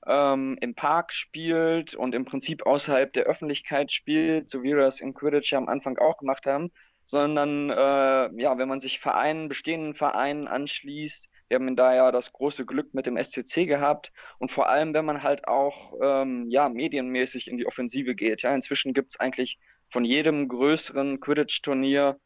[0.06, 5.00] ähm, im Park spielt und im Prinzip außerhalb der Öffentlichkeit spielt, so wie wir das
[5.00, 6.72] in Quidditch ja am Anfang auch gemacht haben,
[7.04, 12.34] sondern äh, ja, wenn man sich Vereinen, bestehenden Vereinen anschließt, wir haben da ja das
[12.34, 16.70] große Glück mit dem SCC gehabt und vor allem, wenn man halt auch ähm, ja,
[16.70, 18.42] medienmäßig in die Offensive geht.
[18.42, 22.18] Ja, inzwischen gibt es eigentlich von jedem größeren Quidditch-Turnier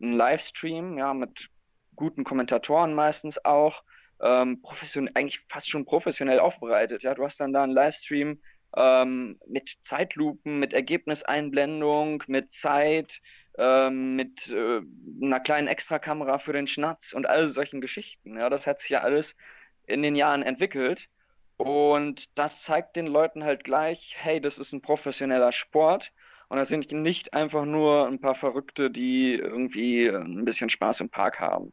[0.00, 1.48] einen Livestream, ja, mit
[1.98, 3.82] guten Kommentatoren meistens auch,
[4.22, 7.02] ähm, professionell, eigentlich fast schon professionell aufbereitet.
[7.02, 8.40] Ja, du hast dann da einen Livestream
[8.76, 13.20] ähm, mit Zeitlupen, mit Ergebniseinblendung, mit Zeit,
[13.58, 14.80] ähm, mit äh,
[15.22, 18.38] einer kleinen Extrakamera für den Schnatz und all solchen Geschichten.
[18.38, 19.36] Ja, das hat sich ja alles
[19.86, 21.08] in den Jahren entwickelt.
[21.56, 26.12] Und das zeigt den Leuten halt gleich, hey, das ist ein professioneller Sport.
[26.48, 31.10] Und das sind nicht einfach nur ein paar Verrückte, die irgendwie ein bisschen Spaß im
[31.10, 31.72] Park haben.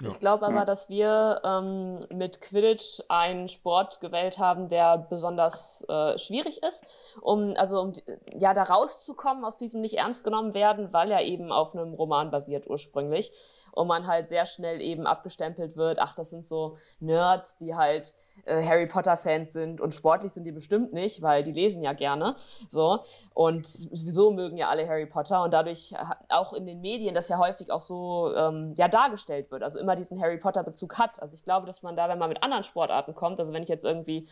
[0.00, 0.64] Ich glaube aber, ja.
[0.64, 6.82] dass wir ähm, mit Quidditch einen Sport gewählt haben, der besonders äh, schwierig ist,
[7.20, 7.92] um also um
[8.36, 12.30] ja da rauszukommen aus diesem nicht ernst genommen werden, weil er eben auf einem Roman
[12.30, 13.32] basiert ursprünglich
[13.72, 18.14] und man halt sehr schnell eben abgestempelt wird, ach, das sind so Nerds, die halt
[18.46, 22.36] Harry Potter-Fans sind und sportlich sind die bestimmt nicht, weil die lesen ja gerne.
[22.68, 23.00] So.
[23.34, 25.94] Und sowieso mögen ja alle Harry Potter und dadurch
[26.28, 29.62] auch in den Medien das ja häufig auch so ähm, ja, dargestellt wird.
[29.62, 31.22] Also immer diesen Harry Potter-Bezug hat.
[31.22, 33.68] Also ich glaube, dass man da, wenn man mit anderen Sportarten kommt, also wenn ich
[33.68, 34.28] jetzt irgendwie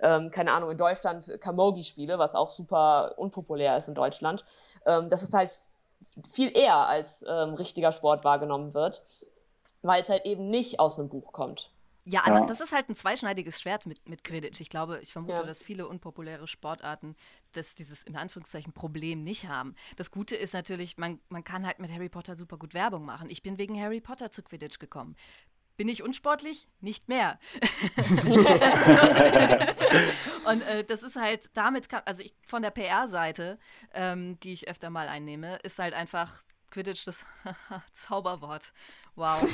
[0.00, 4.44] ähm, keine Ahnung, in Deutschland Kamogi spiele, was auch super unpopulär ist in Deutschland,
[4.84, 5.54] ähm, dass es halt
[6.28, 9.04] viel eher als ähm, richtiger Sport wahrgenommen wird,
[9.82, 11.70] weil es halt eben nicht aus einem Buch kommt.
[12.04, 14.60] Ja, ja, das ist halt ein zweischneidiges Schwert mit, mit Quidditch.
[14.60, 15.42] Ich glaube, ich vermute, ja.
[15.44, 17.14] dass viele unpopuläre Sportarten
[17.52, 19.76] das, dieses in Anführungszeichen Problem nicht haben.
[19.96, 23.30] Das Gute ist natürlich, man, man kann halt mit Harry Potter super gut Werbung machen.
[23.30, 25.14] Ich bin wegen Harry Potter zu Quidditch gekommen.
[25.76, 26.68] Bin ich unsportlich?
[26.80, 27.38] Nicht mehr.
[27.96, 29.00] so.
[30.50, 33.58] und äh, das ist halt, damit kann, also ich, von der PR-Seite,
[33.94, 37.24] ähm, die ich öfter mal einnehme, ist halt einfach Quidditch das
[37.92, 38.72] Zauberwort.
[39.14, 39.42] Wow.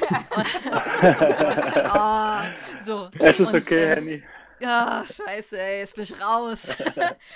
[1.85, 2.43] oh,
[2.81, 3.11] so.
[3.19, 4.23] Es ist und, okay, ähm, Henny.
[4.61, 6.77] Ja, scheiße, ey, jetzt bin ich raus.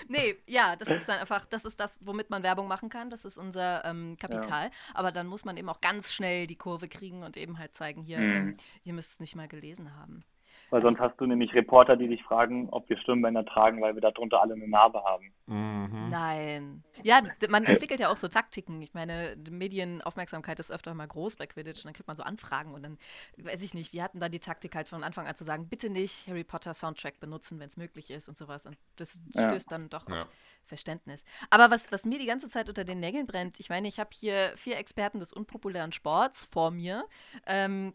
[0.09, 3.11] nee, ja, das ist dann einfach, das ist das, womit man Werbung machen kann.
[3.11, 4.65] Das ist unser ähm, Kapital.
[4.67, 4.71] Ja.
[4.95, 8.03] Aber dann muss man eben auch ganz schnell die Kurve kriegen und eben halt zeigen,
[8.03, 8.37] hier, mhm.
[8.37, 10.25] ähm, ihr müsst es nicht mal gelesen haben.
[10.71, 13.95] Weil Also- sonst hast du nämlich Reporter, die dich fragen, ob wir Stirnbänder tragen, weil
[13.95, 15.33] wir darunter alle eine Narbe haben.
[15.47, 16.09] Mhm.
[16.11, 16.85] Nein.
[17.03, 18.81] Ja, man entwickelt ja auch so Taktiken.
[18.81, 22.23] Ich meine, die Medienaufmerksamkeit ist öfter mal groß bei Quidditch und dann kriegt man so
[22.23, 22.99] Anfragen und dann,
[23.37, 25.91] weiß ich nicht, wir hatten da die Taktik halt von Anfang an zu sagen, bitte
[25.91, 28.65] nicht Harry Potter Soundtrack benutzen, wenn es möglich ist und sowas.
[28.67, 29.51] Und das Ja.
[29.51, 30.23] stößt dann doch Ja.
[30.23, 30.29] auf
[30.65, 31.25] Verständnis.
[31.51, 34.11] Aber was, was mir die ganze Zeit unter den Nägeln brennt, ich meine, ich habe
[34.15, 37.05] hier vier Experten des unpopulären Sports vor mir.
[37.47, 37.93] Ähm,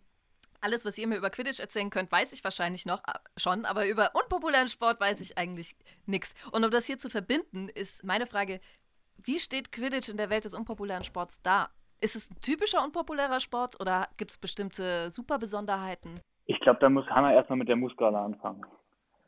[0.62, 3.02] alles, was ihr mir über Quidditch erzählen könnt, weiß ich wahrscheinlich noch
[3.38, 6.34] schon, aber über unpopulären Sport weiß ich eigentlich nichts.
[6.52, 8.60] Und um das hier zu verbinden, ist meine Frage,
[9.18, 11.70] wie steht Quidditch in der Welt des unpopulären Sports da?
[12.02, 16.20] Ist es ein typischer unpopulärer Sport oder gibt es bestimmte Superbesonderheiten?
[16.46, 18.64] Ich glaube, da muss Hannah erstmal mit der Musskala anfangen.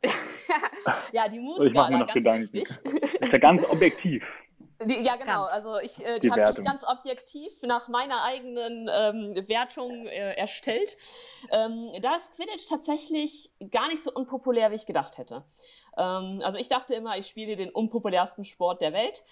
[1.12, 2.52] ja, die Ich mache Musskala, mir noch ganz Gedanken.
[2.52, 3.20] wichtig.
[3.20, 4.22] Ist ja ganz objektiv.
[4.82, 5.42] Die, ja, genau.
[5.44, 5.52] Ganz.
[5.52, 6.64] Also ich, äh, Die die habe ich Wertung.
[6.64, 10.96] ganz objektiv nach meiner eigenen ähm, Wertung äh, erstellt.
[11.50, 15.44] Ähm, da ist Quidditch tatsächlich gar nicht so unpopulär, wie ich gedacht hätte.
[15.98, 19.22] Ähm, also ich dachte immer, ich spiele den unpopulärsten Sport der Welt.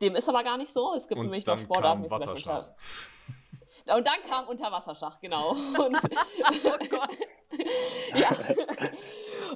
[0.00, 0.94] Dem ist aber gar nicht so.
[0.94, 2.68] Es gibt Und nämlich noch Sportarten, Beispiel Wasserschach.
[3.94, 5.50] und dann kam Unterwasserschach, genau.
[5.78, 5.96] Und,
[6.64, 7.10] Oh Gott.
[8.14, 8.30] ja.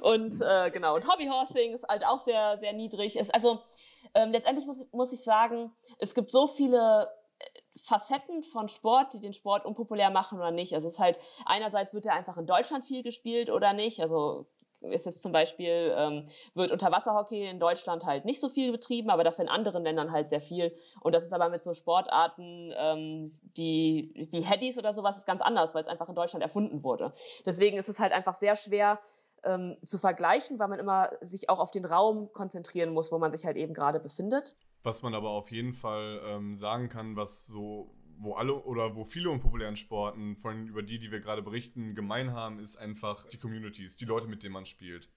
[0.01, 3.17] Und äh, genau, und Hobbyhorsing ist halt auch sehr, sehr niedrig.
[3.17, 3.61] Ist, also
[4.13, 7.45] ähm, letztendlich muss, muss ich sagen, es gibt so viele äh,
[7.83, 10.73] Facetten von Sport, die den Sport unpopulär machen oder nicht.
[10.73, 14.01] Also es ist halt, einerseits wird er einfach in Deutschland viel gespielt oder nicht.
[14.01, 14.47] Also
[14.81, 19.23] ist jetzt zum Beispiel, ähm, wird Unterwasserhockey in Deutschland halt nicht so viel betrieben, aber
[19.23, 20.75] dafür in anderen Ländern halt sehr viel.
[21.01, 25.41] Und das ist aber mit so Sportarten, ähm, die, wie Headies oder sowas, ist ganz
[25.41, 27.13] anders, weil es einfach in Deutschland erfunden wurde.
[27.45, 28.99] Deswegen ist es halt einfach sehr schwer
[29.43, 33.31] ähm, zu vergleichen, weil man immer sich auch auf den Raum konzentrieren muss, wo man
[33.31, 34.55] sich halt eben gerade befindet.
[34.83, 39.03] Was man aber auf jeden Fall ähm, sagen kann, was so, wo alle oder wo
[39.05, 43.27] viele unpopulären Sporten, vor allem über die, die wir gerade berichten, gemein haben, ist einfach
[43.27, 45.09] die Communities, die Leute, mit denen man spielt.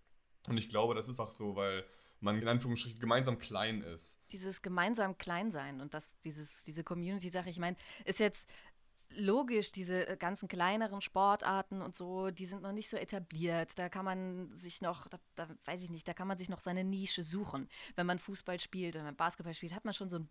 [0.48, 1.84] Und ich glaube, das ist auch so, weil
[2.20, 4.18] man in Anführungsstrichen gemeinsam klein ist.
[4.32, 8.48] Dieses gemeinsam Kleinsein und das, dieses, diese Community-Sache, ich meine, ist jetzt
[9.16, 13.78] logisch, diese äh, ganzen kleineren Sportarten und so, die sind noch nicht so etabliert.
[13.78, 16.60] Da kann man sich noch, da, da weiß ich nicht, da kann man sich noch
[16.60, 17.68] seine Nische suchen.
[17.96, 20.28] Wenn man Fußball spielt, wenn man Basketball spielt, hat man schon so ein,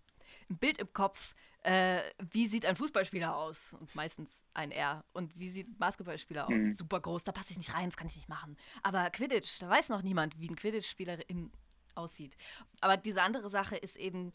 [0.50, 3.74] ein Bild im Kopf, äh, wie sieht ein Fußballspieler aus?
[3.80, 5.04] Und meistens ein R.
[5.14, 6.62] Und wie sieht ein Basketballspieler aus?
[6.62, 6.74] Mhm.
[6.74, 8.58] Super groß, da passe ich nicht rein, das kann ich nicht machen.
[8.82, 11.52] Aber Quidditch, da weiß noch niemand, wie ein Quidditch-Spielerin
[11.96, 12.36] aussieht.
[12.82, 14.32] Aber diese andere Sache ist eben,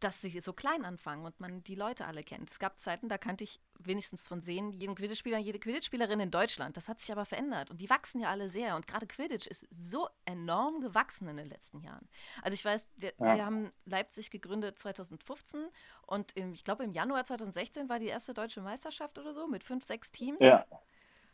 [0.00, 2.50] dass sie so klein anfangen und man die Leute alle kennt.
[2.50, 6.76] Es gab Zeiten, da kannte ich wenigstens von sehen, jeden Quidditch-Spieler, jede Quidditch-Spielerin in Deutschland.
[6.76, 8.76] Das hat sich aber verändert und die wachsen ja alle sehr.
[8.76, 12.08] Und gerade Quidditch ist so enorm gewachsen in den letzten Jahren.
[12.42, 13.36] Also ich weiß, wir, Ja.
[13.36, 15.68] wir haben Leipzig gegründet 2015
[16.06, 19.64] und im, ich glaube im Januar 2016 war die erste deutsche Meisterschaft oder so mit
[19.64, 20.38] fünf, sechs Teams.
[20.40, 20.64] Ja.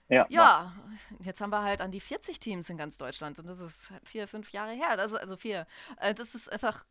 [0.09, 0.27] Ja.
[0.29, 0.73] Ja,
[1.21, 4.27] jetzt haben wir halt an die 40 Teams in ganz Deutschland und das ist vier,
[4.27, 4.97] fünf Jahre her.
[4.97, 5.67] Das ist also vier.
[5.99, 6.85] Äh, Das ist einfach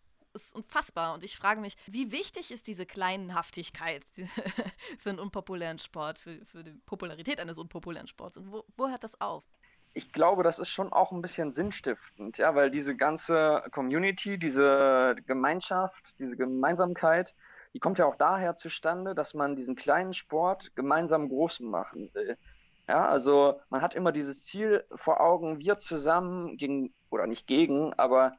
[0.48, 1.14] ist unfassbar.
[1.14, 4.04] Und ich frage mich, wie wichtig ist diese Kleinhaftigkeit
[4.98, 8.38] für einen unpopulären Sport, für, für die Popularität eines unpopulären Sports?
[8.38, 9.44] Und wo, wo hört das auf?
[9.94, 15.16] ich glaube, das ist schon auch ein bisschen sinnstiftend, ja, weil diese ganze Community, diese
[15.26, 17.34] Gemeinschaft, diese Gemeinsamkeit,
[17.74, 22.38] die kommt ja auch daher zustande, dass man diesen kleinen Sport gemeinsam groß machen will.
[22.88, 27.94] Ja, also man hat immer dieses Ziel vor Augen, wir zusammen gegen, oder nicht gegen,
[27.94, 28.34] aber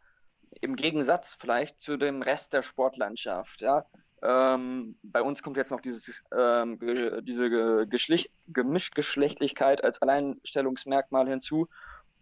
[0.60, 3.84] im Gegensatz vielleicht zu dem Rest der Sportlandschaft, ja.
[4.22, 11.28] Ähm, bei uns kommt jetzt noch dieses, ähm, ge diese ge Geschlecht Gemischtgeschlechtlichkeit als Alleinstellungsmerkmal
[11.28, 11.68] hinzu.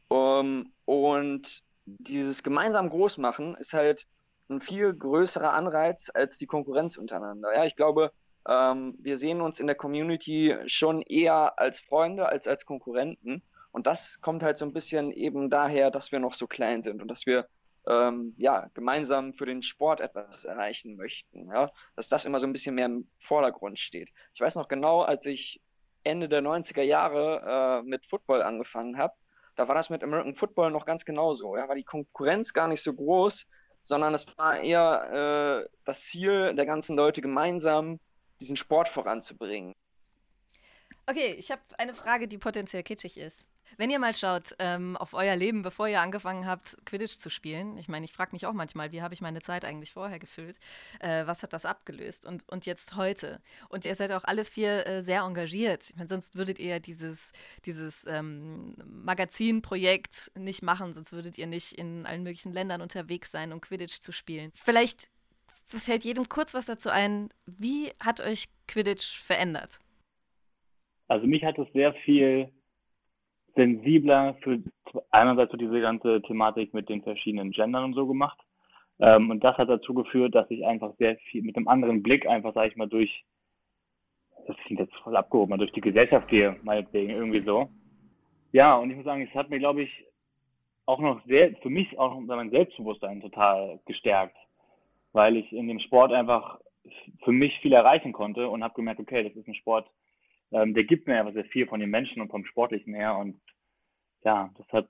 [0.08, 4.06] Um, und dieses gemeinsam Großmachen ist halt
[4.48, 7.54] ein viel größerer Anreiz als die Konkurrenz untereinander.
[7.54, 8.12] Ja, ich glaube,
[8.48, 13.42] ähm, wir sehen uns in der Community schon eher als Freunde als als Konkurrenten.
[13.72, 17.02] Und das kommt halt so ein bisschen eben daher, dass wir noch so klein sind
[17.02, 17.48] und dass wir
[17.88, 21.48] ähm, ja, gemeinsam für den Sport etwas erreichen möchten.
[21.48, 21.70] Ja?
[21.96, 24.10] Dass das immer so ein bisschen mehr im Vordergrund steht.
[24.34, 25.60] Ich weiß noch genau, als ich
[26.04, 29.14] Ende der 90er Jahre äh, mit Football angefangen habe,
[29.56, 31.56] da war das mit American Football noch ganz genauso.
[31.56, 31.68] Ja?
[31.68, 33.46] War die Konkurrenz gar nicht so groß,
[33.82, 38.00] sondern es war eher äh, das Ziel der ganzen Leute, gemeinsam
[38.38, 39.74] diesen Sport voranzubringen.
[41.06, 43.46] Okay, ich habe eine Frage, die potenziell kitschig ist.
[43.76, 47.76] Wenn ihr mal schaut ähm, auf euer Leben, bevor ihr angefangen habt, Quidditch zu spielen,
[47.78, 50.58] ich meine, ich frage mich auch manchmal, wie habe ich meine Zeit eigentlich vorher gefüllt?
[51.00, 52.26] Äh, was hat das abgelöst?
[52.26, 53.40] Und, und jetzt heute?
[53.68, 55.90] Und ihr seid auch alle vier äh, sehr engagiert.
[55.90, 57.32] Ich meine, sonst würdet ihr dieses,
[57.66, 63.52] dieses ähm, Magazinprojekt nicht machen, sonst würdet ihr nicht in allen möglichen Ländern unterwegs sein,
[63.52, 64.50] um Quidditch zu spielen.
[64.54, 65.10] Vielleicht
[65.66, 67.28] fällt jedem kurz was dazu ein.
[67.46, 69.80] Wie hat euch Quidditch verändert?
[71.08, 72.50] Also mich hat es sehr viel
[73.54, 74.60] sensibler für
[75.10, 78.38] einerseits für diese ganze Thematik mit den verschiedenen Gendern und so gemacht.
[79.00, 82.26] Ähm, und das hat dazu geführt, dass ich einfach sehr viel mit einem anderen Blick
[82.26, 83.24] einfach, sage ich mal, durch,
[84.46, 87.68] das klingt jetzt voll abgehoben, durch die Gesellschaft gehe, meinetwegen irgendwie so.
[88.52, 90.04] Ja, und ich muss sagen, es hat mir, glaube ich,
[90.86, 94.36] auch noch sehr, für mich auch mein Selbstbewusstsein total gestärkt,
[95.12, 96.58] weil ich in dem Sport einfach
[97.24, 99.86] für mich viel erreichen konnte und habe gemerkt, okay, das ist ein Sport,
[100.52, 103.40] ähm, der gibt mir einfach sehr viel von den Menschen und vom Sportlichen her und
[104.24, 104.88] ja, das hat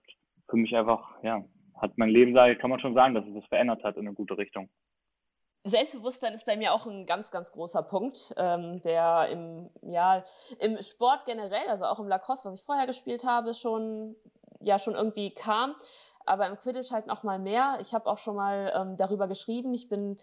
[0.48, 1.44] für mich einfach, ja,
[1.76, 4.36] hat mein Leben, kann man schon sagen, dass es das verändert hat in eine gute
[4.36, 4.68] Richtung.
[5.64, 10.22] Selbstbewusstsein ist bei mir auch ein ganz, ganz großer Punkt, ähm, der im, ja,
[10.60, 14.16] im Sport generell, also auch im Lacrosse, was ich vorher gespielt habe, schon,
[14.60, 15.74] ja, schon irgendwie kam.
[16.24, 17.78] Aber im Quidditch halt noch mal mehr.
[17.80, 19.74] Ich habe auch schon mal ähm, darüber geschrieben.
[19.74, 20.18] Ich bin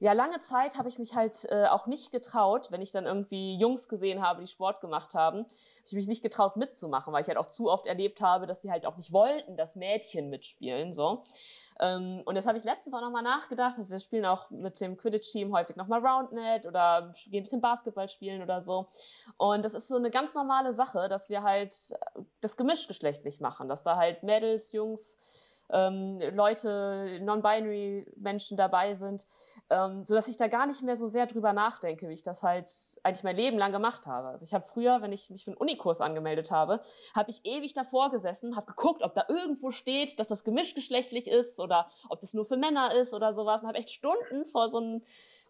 [0.00, 3.56] ja, lange Zeit habe ich mich halt äh, auch nicht getraut, wenn ich dann irgendwie
[3.56, 5.48] Jungs gesehen habe, die Sport gemacht haben, habe
[5.84, 8.70] ich mich nicht getraut mitzumachen, weil ich halt auch zu oft erlebt habe, dass die
[8.70, 11.24] halt auch nicht wollten, dass Mädchen mitspielen, so.
[11.80, 14.96] Ähm, und das habe ich letztens auch nochmal nachgedacht, dass wir spielen auch mit dem
[14.96, 18.86] Quidditch-Team häufig nochmal Roundnet oder gehen ein bisschen Basketball spielen oder so.
[19.36, 21.74] Und das ist so eine ganz normale Sache, dass wir halt
[22.40, 25.18] das gemischtgeschlechtlich machen, dass da halt Mädels, Jungs,
[25.72, 29.26] ähm, Leute, non-binary Menschen dabei sind,
[29.70, 32.72] ähm, sodass ich da gar nicht mehr so sehr drüber nachdenke, wie ich das halt
[33.02, 34.28] eigentlich mein Leben lang gemacht habe.
[34.28, 36.80] Also ich habe früher, wenn ich mich für einen Unikurs angemeldet habe,
[37.14, 41.60] habe ich ewig davor gesessen, habe geguckt, ob da irgendwo steht, dass das gemischtgeschlechtlich ist
[41.60, 44.78] oder ob das nur für Männer ist oder sowas und habe echt Stunden vor so
[44.78, 45.02] einem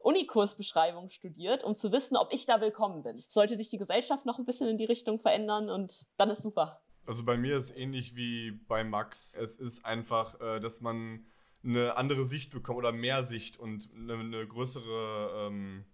[0.03, 3.23] Unikursbeschreibung studiert, um zu wissen, ob ich da willkommen bin.
[3.29, 6.81] Sollte sich die Gesellschaft noch ein bisschen in die Richtung verändern und dann ist super.
[7.07, 9.35] Also bei mir ist ähnlich wie bei Max.
[9.35, 11.25] Es ist einfach, äh, dass man
[11.63, 15.85] eine andere Sicht bekommt oder mehr Sicht und eine, eine größere, ähm,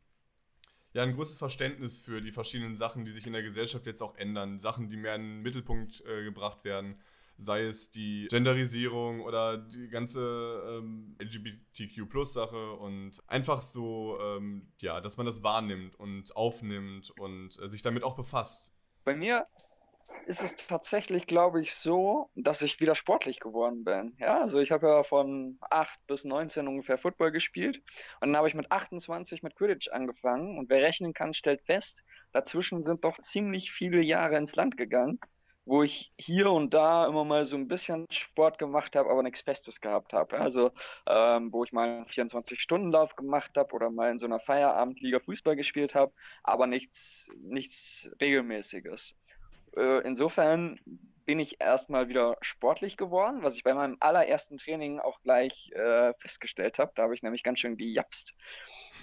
[0.92, 4.16] ja, ein größeres Verständnis für die verschiedenen Sachen, die sich in der Gesellschaft jetzt auch
[4.16, 4.60] ändern.
[4.60, 6.98] Sachen, die mehr in den Mittelpunkt äh, gebracht werden.
[7.38, 15.18] Sei es die Genderisierung oder die ganze ähm, LGBTQ-Plus-Sache und einfach so, ähm, ja, dass
[15.18, 18.72] man das wahrnimmt und aufnimmt und äh, sich damit auch befasst.
[19.04, 19.46] Bei mir
[20.26, 24.16] ist es tatsächlich, glaube ich, so, dass ich wieder sportlich geworden bin.
[24.18, 27.80] Ja, also ich habe ja von 8 bis 19 ungefähr Football gespielt
[28.20, 32.04] und dann habe ich mit 28 mit Quidditch angefangen und wer rechnen kann, stellt fest,
[32.32, 35.20] dazwischen sind doch ziemlich viele Jahre ins Land gegangen,
[35.64, 39.42] wo ich hier und da immer mal so ein bisschen Sport gemacht habe, aber nichts
[39.42, 40.38] Festes gehabt habe.
[40.38, 40.72] Also
[41.06, 45.56] ähm, wo ich mal einen 24-Stunden-Lauf gemacht habe oder mal in so einer Feierabendliga Fußball
[45.56, 49.16] gespielt habe, aber nichts, nichts Regelmäßiges.
[49.76, 50.80] Äh, insofern
[51.26, 56.14] bin ich erstmal wieder sportlich geworden, was ich bei meinem allerersten Training auch gleich äh,
[56.18, 56.92] festgestellt habe.
[56.94, 58.34] Da habe ich nämlich ganz schön gejapst.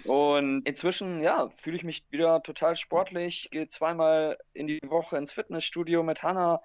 [0.06, 5.32] Und inzwischen, ja, fühle ich mich wieder total sportlich, gehe zweimal in die Woche ins
[5.32, 6.62] Fitnessstudio mit Hannah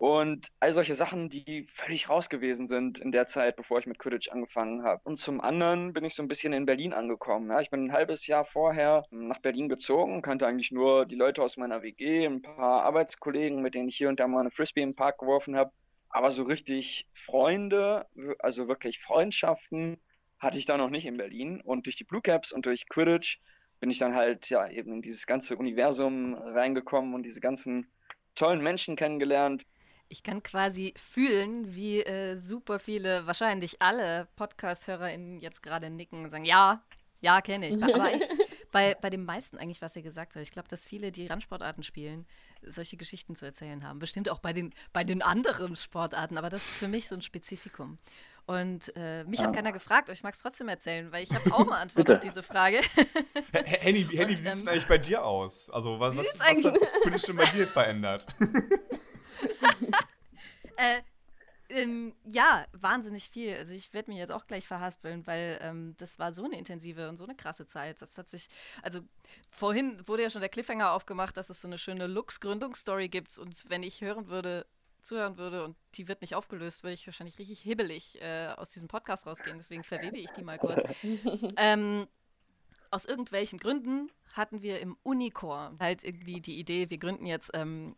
[0.00, 3.98] und all solche Sachen, die völlig raus gewesen sind in der Zeit, bevor ich mit
[3.98, 5.02] Quidditch angefangen habe.
[5.04, 7.50] Und zum anderen bin ich so ein bisschen in Berlin angekommen.
[7.50, 11.42] Ja, ich bin ein halbes Jahr vorher nach Berlin gezogen, kannte eigentlich nur die Leute
[11.42, 14.80] aus meiner WG, ein paar Arbeitskollegen, mit denen ich hier und da mal eine Frisbee
[14.80, 15.70] im Park geworfen habe.
[16.08, 18.06] Aber so richtig Freunde,
[18.38, 20.00] also wirklich Freundschaften,
[20.38, 21.60] hatte ich da noch nicht in Berlin.
[21.60, 23.38] Und durch die Blue Caps und durch Quidditch
[23.80, 27.92] bin ich dann halt ja eben in dieses ganze Universum reingekommen und diese ganzen
[28.34, 29.66] tollen Menschen kennengelernt.
[30.12, 36.30] Ich kann quasi fühlen, wie äh, super viele, wahrscheinlich alle Podcast-HörerInnen jetzt gerade nicken und
[36.30, 36.82] sagen, ja,
[37.20, 37.80] ja, kenne ich.
[37.80, 38.22] Aber ich,
[38.72, 41.84] bei, bei den meisten eigentlich, was ihr gesagt habt, ich glaube, dass viele, die Randsportarten
[41.84, 42.26] spielen,
[42.62, 44.00] solche Geschichten zu erzählen haben.
[44.00, 47.22] Bestimmt auch bei den, bei den anderen Sportarten, aber das ist für mich so ein
[47.22, 47.98] Spezifikum.
[48.46, 49.46] Und äh, mich ja.
[49.46, 52.10] hat keiner gefragt, aber ich mag es trotzdem erzählen, weil ich habe auch eine Antwort
[52.10, 52.80] auf diese Frage.
[53.52, 55.70] Henny, Henny wie sieht es ähm, eigentlich bei dir aus?
[55.70, 58.26] Also, was, was, was hat Quidditch schon bei dir verändert?
[60.76, 61.00] äh,
[61.70, 63.54] ähm, ja, wahnsinnig viel.
[63.54, 67.08] Also ich werde mich jetzt auch gleich verhaspeln, weil ähm, das war so eine intensive
[67.08, 68.02] und so eine krasse Zeit.
[68.02, 68.48] Das hat sich,
[68.82, 69.00] also
[69.50, 73.38] vorhin wurde ja schon der Cliffhanger aufgemacht, dass es so eine schöne Lux-Gründungsstory gibt.
[73.38, 74.66] Und wenn ich hören würde,
[75.02, 78.88] zuhören würde und die wird nicht aufgelöst, würde ich wahrscheinlich richtig hibbelig äh, aus diesem
[78.88, 79.56] Podcast rausgehen.
[79.58, 80.82] Deswegen verwebe ich die mal kurz.
[81.56, 82.06] ähm,
[82.90, 87.96] aus irgendwelchen Gründen hatten wir im Unicore halt irgendwie die Idee, wir gründen jetzt ähm,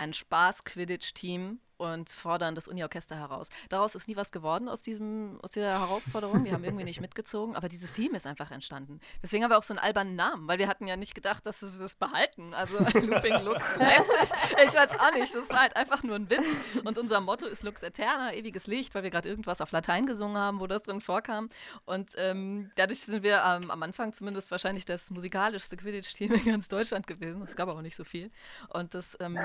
[0.00, 3.48] ein Spaß-Quidditch-Team und fordern das Uni-Orchester heraus.
[3.70, 6.44] Daraus ist nie was geworden aus, diesem, aus dieser Herausforderung.
[6.44, 9.00] Wir haben irgendwie nicht mitgezogen, aber dieses Team ist einfach entstanden.
[9.22, 11.62] Deswegen haben wir auch so einen albernen Namen, weil wir hatten ja nicht gedacht, dass
[11.62, 12.52] wir das behalten.
[12.52, 14.38] Also Looping Lux Leipzig.
[14.62, 16.46] Ich weiß auch nicht, das war halt einfach nur ein Witz.
[16.84, 20.36] Und unser Motto ist Lux Eterna, ewiges Licht, weil wir gerade irgendwas auf Latein gesungen
[20.36, 21.48] haben, wo das drin vorkam.
[21.86, 26.68] Und ähm, dadurch sind wir ähm, am Anfang zumindest wahrscheinlich das musikalischste Quidditch-Team in ganz
[26.68, 27.40] Deutschland gewesen.
[27.42, 28.30] Es gab auch nicht so viel.
[28.68, 29.38] Und das ähm,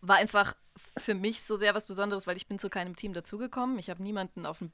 [0.00, 0.54] war einfach
[0.96, 3.78] für mich so sehr was Besonderes, weil ich bin zu keinem Team dazugekommen.
[3.78, 4.72] Ich habe niemanden auf dem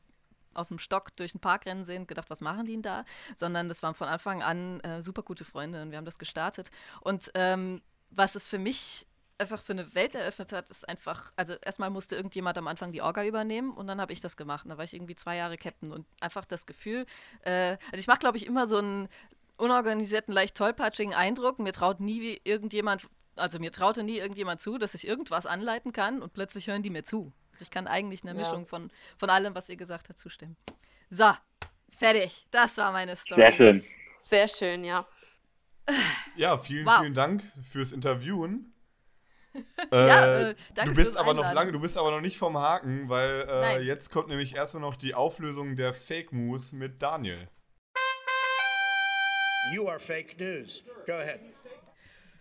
[0.55, 3.05] auf dem Stock durch den Park rennen sehen, gedacht, was machen die denn da?
[3.37, 6.71] Sondern das waren von Anfang an äh, super gute Freunde und wir haben das gestartet.
[7.01, 7.81] Und ähm,
[8.11, 9.07] was es für mich
[9.39, 13.03] einfach für eine Welt eröffnet hat, ist einfach, also erstmal musste irgendjemand am Anfang die
[13.03, 14.65] Orga übernehmen und dann habe ich das gemacht.
[14.65, 17.07] Und da war ich irgendwie zwei Jahre Captain und einfach das Gefühl,
[17.43, 19.09] äh, also ich mache, glaube ich, immer so einen
[19.57, 21.59] unorganisierten, leicht tollpatschigen Eindruck.
[21.59, 26.23] Mir traut nie irgendjemand, also mir traute nie irgendjemand zu, dass ich irgendwas anleiten kann
[26.23, 27.33] und plötzlich hören die mir zu.
[27.53, 28.67] Also ich kann eigentlich eine Mischung ja.
[28.67, 30.57] von, von allem, was ihr gesagt habt, zustimmen.
[31.11, 31.31] So,
[31.91, 32.47] fertig.
[32.51, 33.41] Das war meine Story.
[33.41, 33.85] Sehr schön.
[34.23, 35.07] Sehr schön, ja.
[36.37, 37.01] Ja, vielen, wow.
[37.01, 38.73] vielen Dank fürs Interviewen.
[39.93, 40.55] äh, ja, äh,
[40.85, 44.11] du bist aber noch lange, du bist aber noch nicht vom Haken, weil äh, jetzt
[44.11, 47.49] kommt nämlich erstmal noch die Auflösung der Fake Moves mit Daniel.
[49.75, 50.83] You are fake news.
[51.07, 51.41] Go ahead.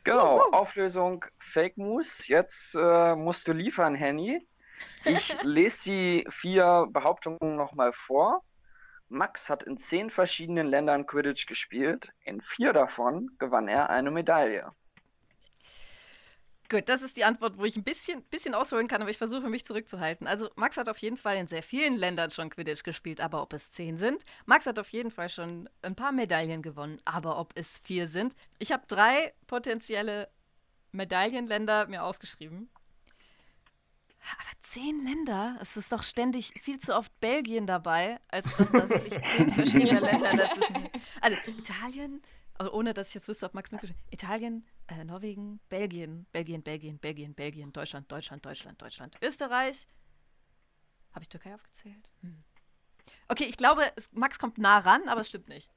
[0.04, 2.28] Genau, Auflösung Fake News.
[2.28, 4.47] Jetzt äh, musst du liefern, Henny.
[5.06, 8.43] Ich lese die vier Behauptungen nochmal vor.
[9.10, 12.14] Max hat in zehn verschiedenen Ländern Quidditch gespielt.
[12.24, 14.72] In vier davon gewann er eine Medaille.
[16.72, 19.49] Gut, das ist die Antwort, wo ich ein bisschen, bisschen ausholen kann, aber ich versuche
[19.49, 20.26] mich zurückzuhalten.
[20.26, 23.51] Also Max hat auf jeden Fall in sehr vielen Ländern schon Quidditch gespielt, aber ob
[23.51, 24.24] es zehn sind.
[24.45, 28.38] Max hat auf jeden Fall schon ein paar Medaillen gewonnen, aber ob es vier sind.
[28.57, 30.30] Ich habe drei potenzielle
[30.93, 32.69] Medaillenländer mir aufgeschrieben.
[34.32, 35.57] Aber zehn Länder?
[35.61, 39.99] Es ist doch ständig viel zu oft Belgien dabei, als dass da wirklich zehn verschiedene
[39.99, 40.88] Länder dazwischen.
[41.19, 42.22] Also Italien,
[42.72, 44.13] ohne dass ich jetzt wüsste, ob Max mitgeschrieben hat.
[44.13, 49.88] Italien, äh, Norwegen, Belgien, Belgien, Belgien, Belgien, Belgien, Deutschland, Deutschland, Deutschland, Deutschland, Österreich.
[51.14, 52.10] Habe ich Türkei aufgezählt?
[52.22, 52.44] Hm.
[53.28, 55.70] Okay, ich glaube, es, Max kommt nah ran, aber es stimmt nicht.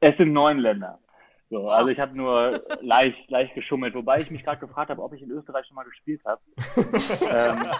[0.00, 1.00] Es sind neun Länder.
[1.48, 5.12] So, also ich habe nur leicht, leicht geschummelt, wobei ich mich gerade gefragt habe, ob
[5.12, 6.42] ich in Österreich schon mal gespielt habe.
[6.56, 7.70] ähm,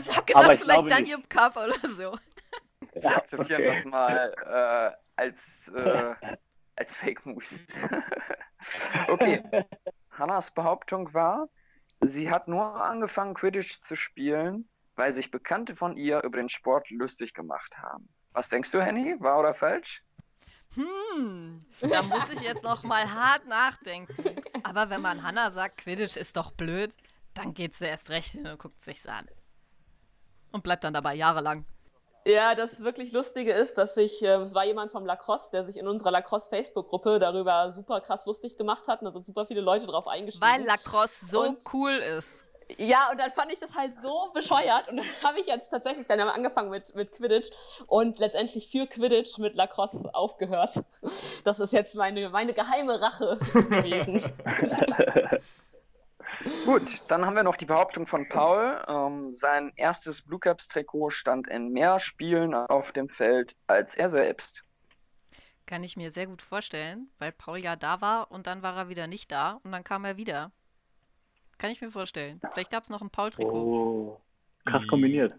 [0.00, 2.18] ich habe gedacht, ich vielleicht Danube Cup oder so.
[2.94, 3.74] Wir akzeptieren okay.
[3.76, 6.36] das mal äh, als, äh,
[6.74, 7.68] als Fake News.
[9.08, 9.44] okay.
[10.18, 11.48] Hannas Behauptung war,
[12.00, 16.90] sie hat nur angefangen, Quidditch zu spielen, weil sich Bekannte von ihr über den Sport
[16.90, 18.08] lustig gemacht haben.
[18.32, 19.16] Was denkst du, Henny?
[19.20, 20.02] Wahr oder falsch?
[20.74, 24.36] Hm, da muss ich jetzt noch mal hart nachdenken.
[24.62, 26.94] Aber wenn man Hannah sagt, Quidditch ist doch blöd,
[27.34, 29.26] dann geht sie erst recht hin und guckt sich's an.
[30.52, 31.64] Und bleibt dann dabei jahrelang.
[32.28, 35.78] Ja, das wirklich Lustige ist, dass sich, äh, es war jemand vom Lacrosse, der sich
[35.78, 39.86] in unserer Lacrosse-Facebook-Gruppe darüber super krass lustig gemacht hat und da sind super viele Leute
[39.86, 40.46] drauf eingestiegen.
[40.46, 42.44] Weil Lacrosse so und cool ist.
[42.76, 46.06] Ja, und dann fand ich das halt so bescheuert und dann habe ich jetzt tatsächlich
[46.06, 47.48] dann angefangen mit, mit Quidditch
[47.86, 50.82] und letztendlich für Quidditch mit Lacrosse aufgehört.
[51.44, 54.22] Das ist jetzt meine, meine geheime Rache gewesen.
[56.64, 58.84] Gut, dann haben wir noch die Behauptung von Paul.
[58.86, 64.10] Ähm, sein erstes Blue Caps Trikot stand in mehr Spielen auf dem Feld als er
[64.10, 64.62] selbst.
[65.66, 68.88] Kann ich mir sehr gut vorstellen, weil Paul ja da war und dann war er
[68.88, 70.52] wieder nicht da und dann kam er wieder.
[71.58, 72.40] Kann ich mir vorstellen.
[72.52, 73.50] Vielleicht gab es noch ein Paul-Trikot.
[73.52, 74.20] Oh,
[74.64, 75.34] krass kombiniert.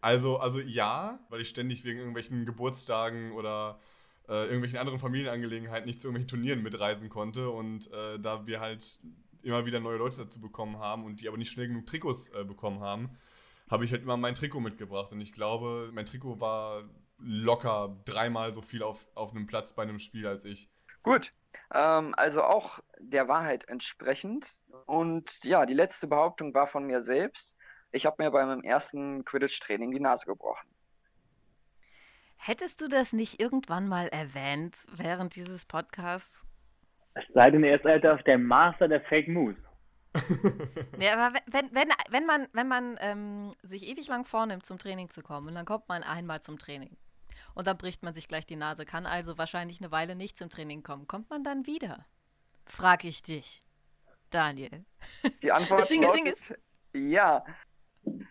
[0.00, 3.80] Also, also ja, weil ich ständig wegen irgendwelchen Geburtstagen oder
[4.28, 9.00] äh, irgendwelchen anderen Familienangelegenheiten nicht zu irgendwelchen Turnieren mitreisen konnte und äh, da wir halt
[9.46, 12.44] immer wieder neue Leute dazu bekommen haben und die aber nicht schnell genug Trikots äh,
[12.44, 13.16] bekommen haben,
[13.70, 16.84] habe ich halt immer mein Trikot mitgebracht und ich glaube, mein Trikot war
[17.18, 20.68] locker dreimal so viel auf, auf einem Platz bei einem Spiel als ich.
[21.02, 21.32] Gut,
[21.72, 24.46] ähm, also auch der Wahrheit entsprechend.
[24.86, 27.56] Und ja, die letzte Behauptung war von mir selbst.
[27.92, 30.68] Ich habe mir bei meinem ersten Quidditch-Training die Nase gebrochen.
[32.36, 36.45] Hättest du das nicht irgendwann mal erwähnt während dieses Podcasts?
[37.16, 39.56] Es sei denn, er ist halt auf der Master der Fake Moves.
[41.00, 45.08] ja, aber wenn, wenn, wenn man, wenn man ähm, sich ewig lang vornimmt, zum Training
[45.08, 46.96] zu kommen und dann kommt man einmal zum Training
[47.54, 50.50] und dann bricht man sich gleich die Nase, kann also wahrscheinlich eine Weile nicht zum
[50.50, 51.06] Training kommen.
[51.06, 52.04] Kommt man dann wieder?
[52.66, 53.62] Frag ich dich,
[54.30, 54.84] Daniel.
[55.42, 56.58] Die Antwort lautet,
[56.92, 57.44] ja.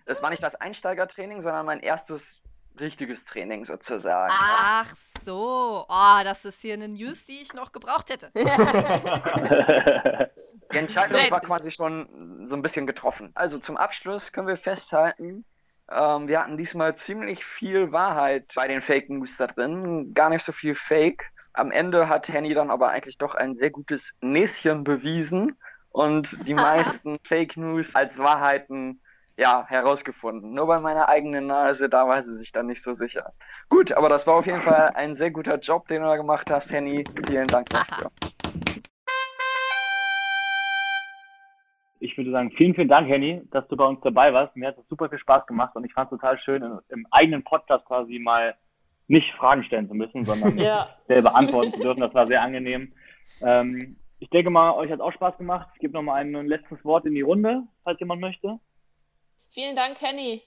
[0.06, 2.42] Das war nicht das Einsteigertraining, sondern mein erstes
[2.80, 4.34] richtiges Training sozusagen.
[4.36, 8.32] Ach so, oh, das ist hier eine News, die ich noch gebraucht hätte.
[10.72, 13.32] die Entscheidung war quasi schon so ein bisschen getroffen.
[13.36, 15.46] Also zum Abschluss können wir festhalten,
[15.92, 20.44] ähm, wir hatten diesmal ziemlich viel Wahrheit bei den Fake News da drin, gar nicht
[20.44, 21.26] so viel Fake.
[21.54, 25.58] Am Ende hat Henny dann aber eigentlich doch ein sehr gutes Näschen bewiesen
[25.90, 29.00] und die meisten Fake News als Wahrheiten
[29.38, 30.54] ja, herausgefunden.
[30.54, 33.34] Nur bei meiner eigenen Nase, da war sie sich dann nicht so sicher.
[33.70, 36.50] Gut, aber das war auf jeden Fall ein sehr guter Job, den du da gemacht
[36.50, 37.04] hast, Henny.
[37.28, 38.12] Vielen Dank dafür.
[42.06, 44.56] ich würde sagen, vielen, vielen Dank, Henny, dass du bei uns dabei warst.
[44.56, 47.44] Mir hat es super viel Spaß gemacht und ich fand es total schön, im eigenen
[47.44, 48.56] Podcast quasi mal
[49.08, 50.88] nicht Fragen stellen zu müssen, sondern ja.
[51.08, 52.02] selber antworten zu dürfen.
[52.02, 52.94] Das war sehr angenehm.
[53.42, 55.68] Ähm, ich denke mal, euch hat auch Spaß gemacht.
[55.74, 58.60] Ich gebe noch mal ein, ein letztes Wort in die Runde, falls jemand möchte.
[59.56, 60.44] Vielen Dank, Henny.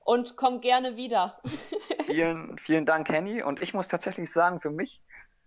[0.00, 1.40] Und komm gerne wieder.
[2.04, 3.42] vielen, vielen Dank, Henny.
[3.42, 5.00] Und ich muss tatsächlich sagen, für mich,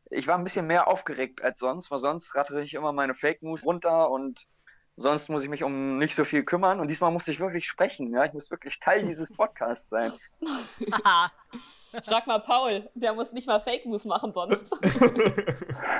[0.09, 3.43] ich war ein bisschen mehr aufgeregt als sonst, weil sonst rattere ich immer meine Fake
[3.43, 4.47] News runter und
[4.95, 6.79] sonst muss ich mich um nicht so viel kümmern.
[6.79, 8.11] Und diesmal musste ich wirklich sprechen.
[8.11, 8.25] Ja?
[8.25, 10.11] Ich muss wirklich Teil dieses Podcasts sein.
[12.03, 14.71] Frag mal Paul, der muss nicht mal Fake News machen sonst.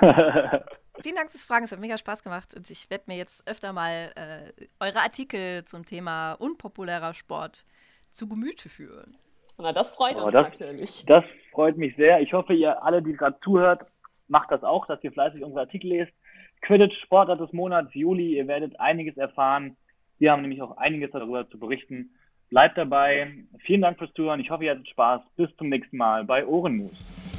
[1.01, 3.71] Vielen Dank fürs Fragen, es hat mega Spaß gemacht und ich werde mir jetzt öfter
[3.73, 7.65] mal äh, eure Artikel zum Thema unpopulärer Sport
[8.11, 9.17] zu Gemüte führen.
[9.57, 11.03] Na, das freut oh, uns das, natürlich.
[11.05, 12.21] Das freut mich sehr.
[12.21, 13.85] Ich hoffe, ihr alle, die gerade zuhört,
[14.27, 16.13] macht das auch, dass ihr fleißig unsere Artikel lest.
[16.61, 19.77] Quidditch Sportart des Monats Juli, ihr werdet einiges erfahren.
[20.17, 22.11] Wir haben nämlich auch einiges darüber zu berichten.
[22.49, 23.43] Bleibt dabei.
[23.59, 24.39] Vielen Dank fürs Zuhören.
[24.39, 25.21] Ich hoffe, ihr hattet Spaß.
[25.35, 27.36] Bis zum nächsten Mal bei Ohrenmus.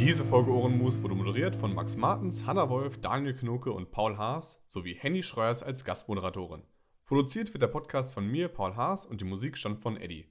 [0.00, 4.64] Diese Folge Ohrenmus wurde moderiert von Max Martens, Hanna Wolf, Daniel Knoke und Paul Haas
[4.66, 6.62] sowie Henny Schreuers als Gastmoderatorin.
[7.04, 10.24] Produziert wird der Podcast von mir, Paul Haas, und die Musik stammt von Eddie.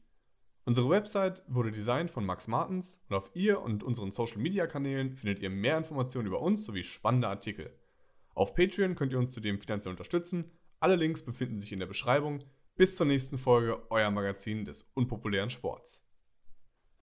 [0.66, 5.14] Unsere Website wurde designt von Max Martens und auf ihr und unseren Social Media Kanälen
[5.14, 7.72] findet ihr mehr Informationen über uns sowie spannende Artikel.
[8.34, 10.50] Auf Patreon könnt ihr uns zudem finanziell unterstützen.
[10.80, 12.40] Alle Links befinden sich in der Beschreibung.
[12.76, 16.04] Bis zur nächsten Folge, euer Magazin des unpopulären Sports.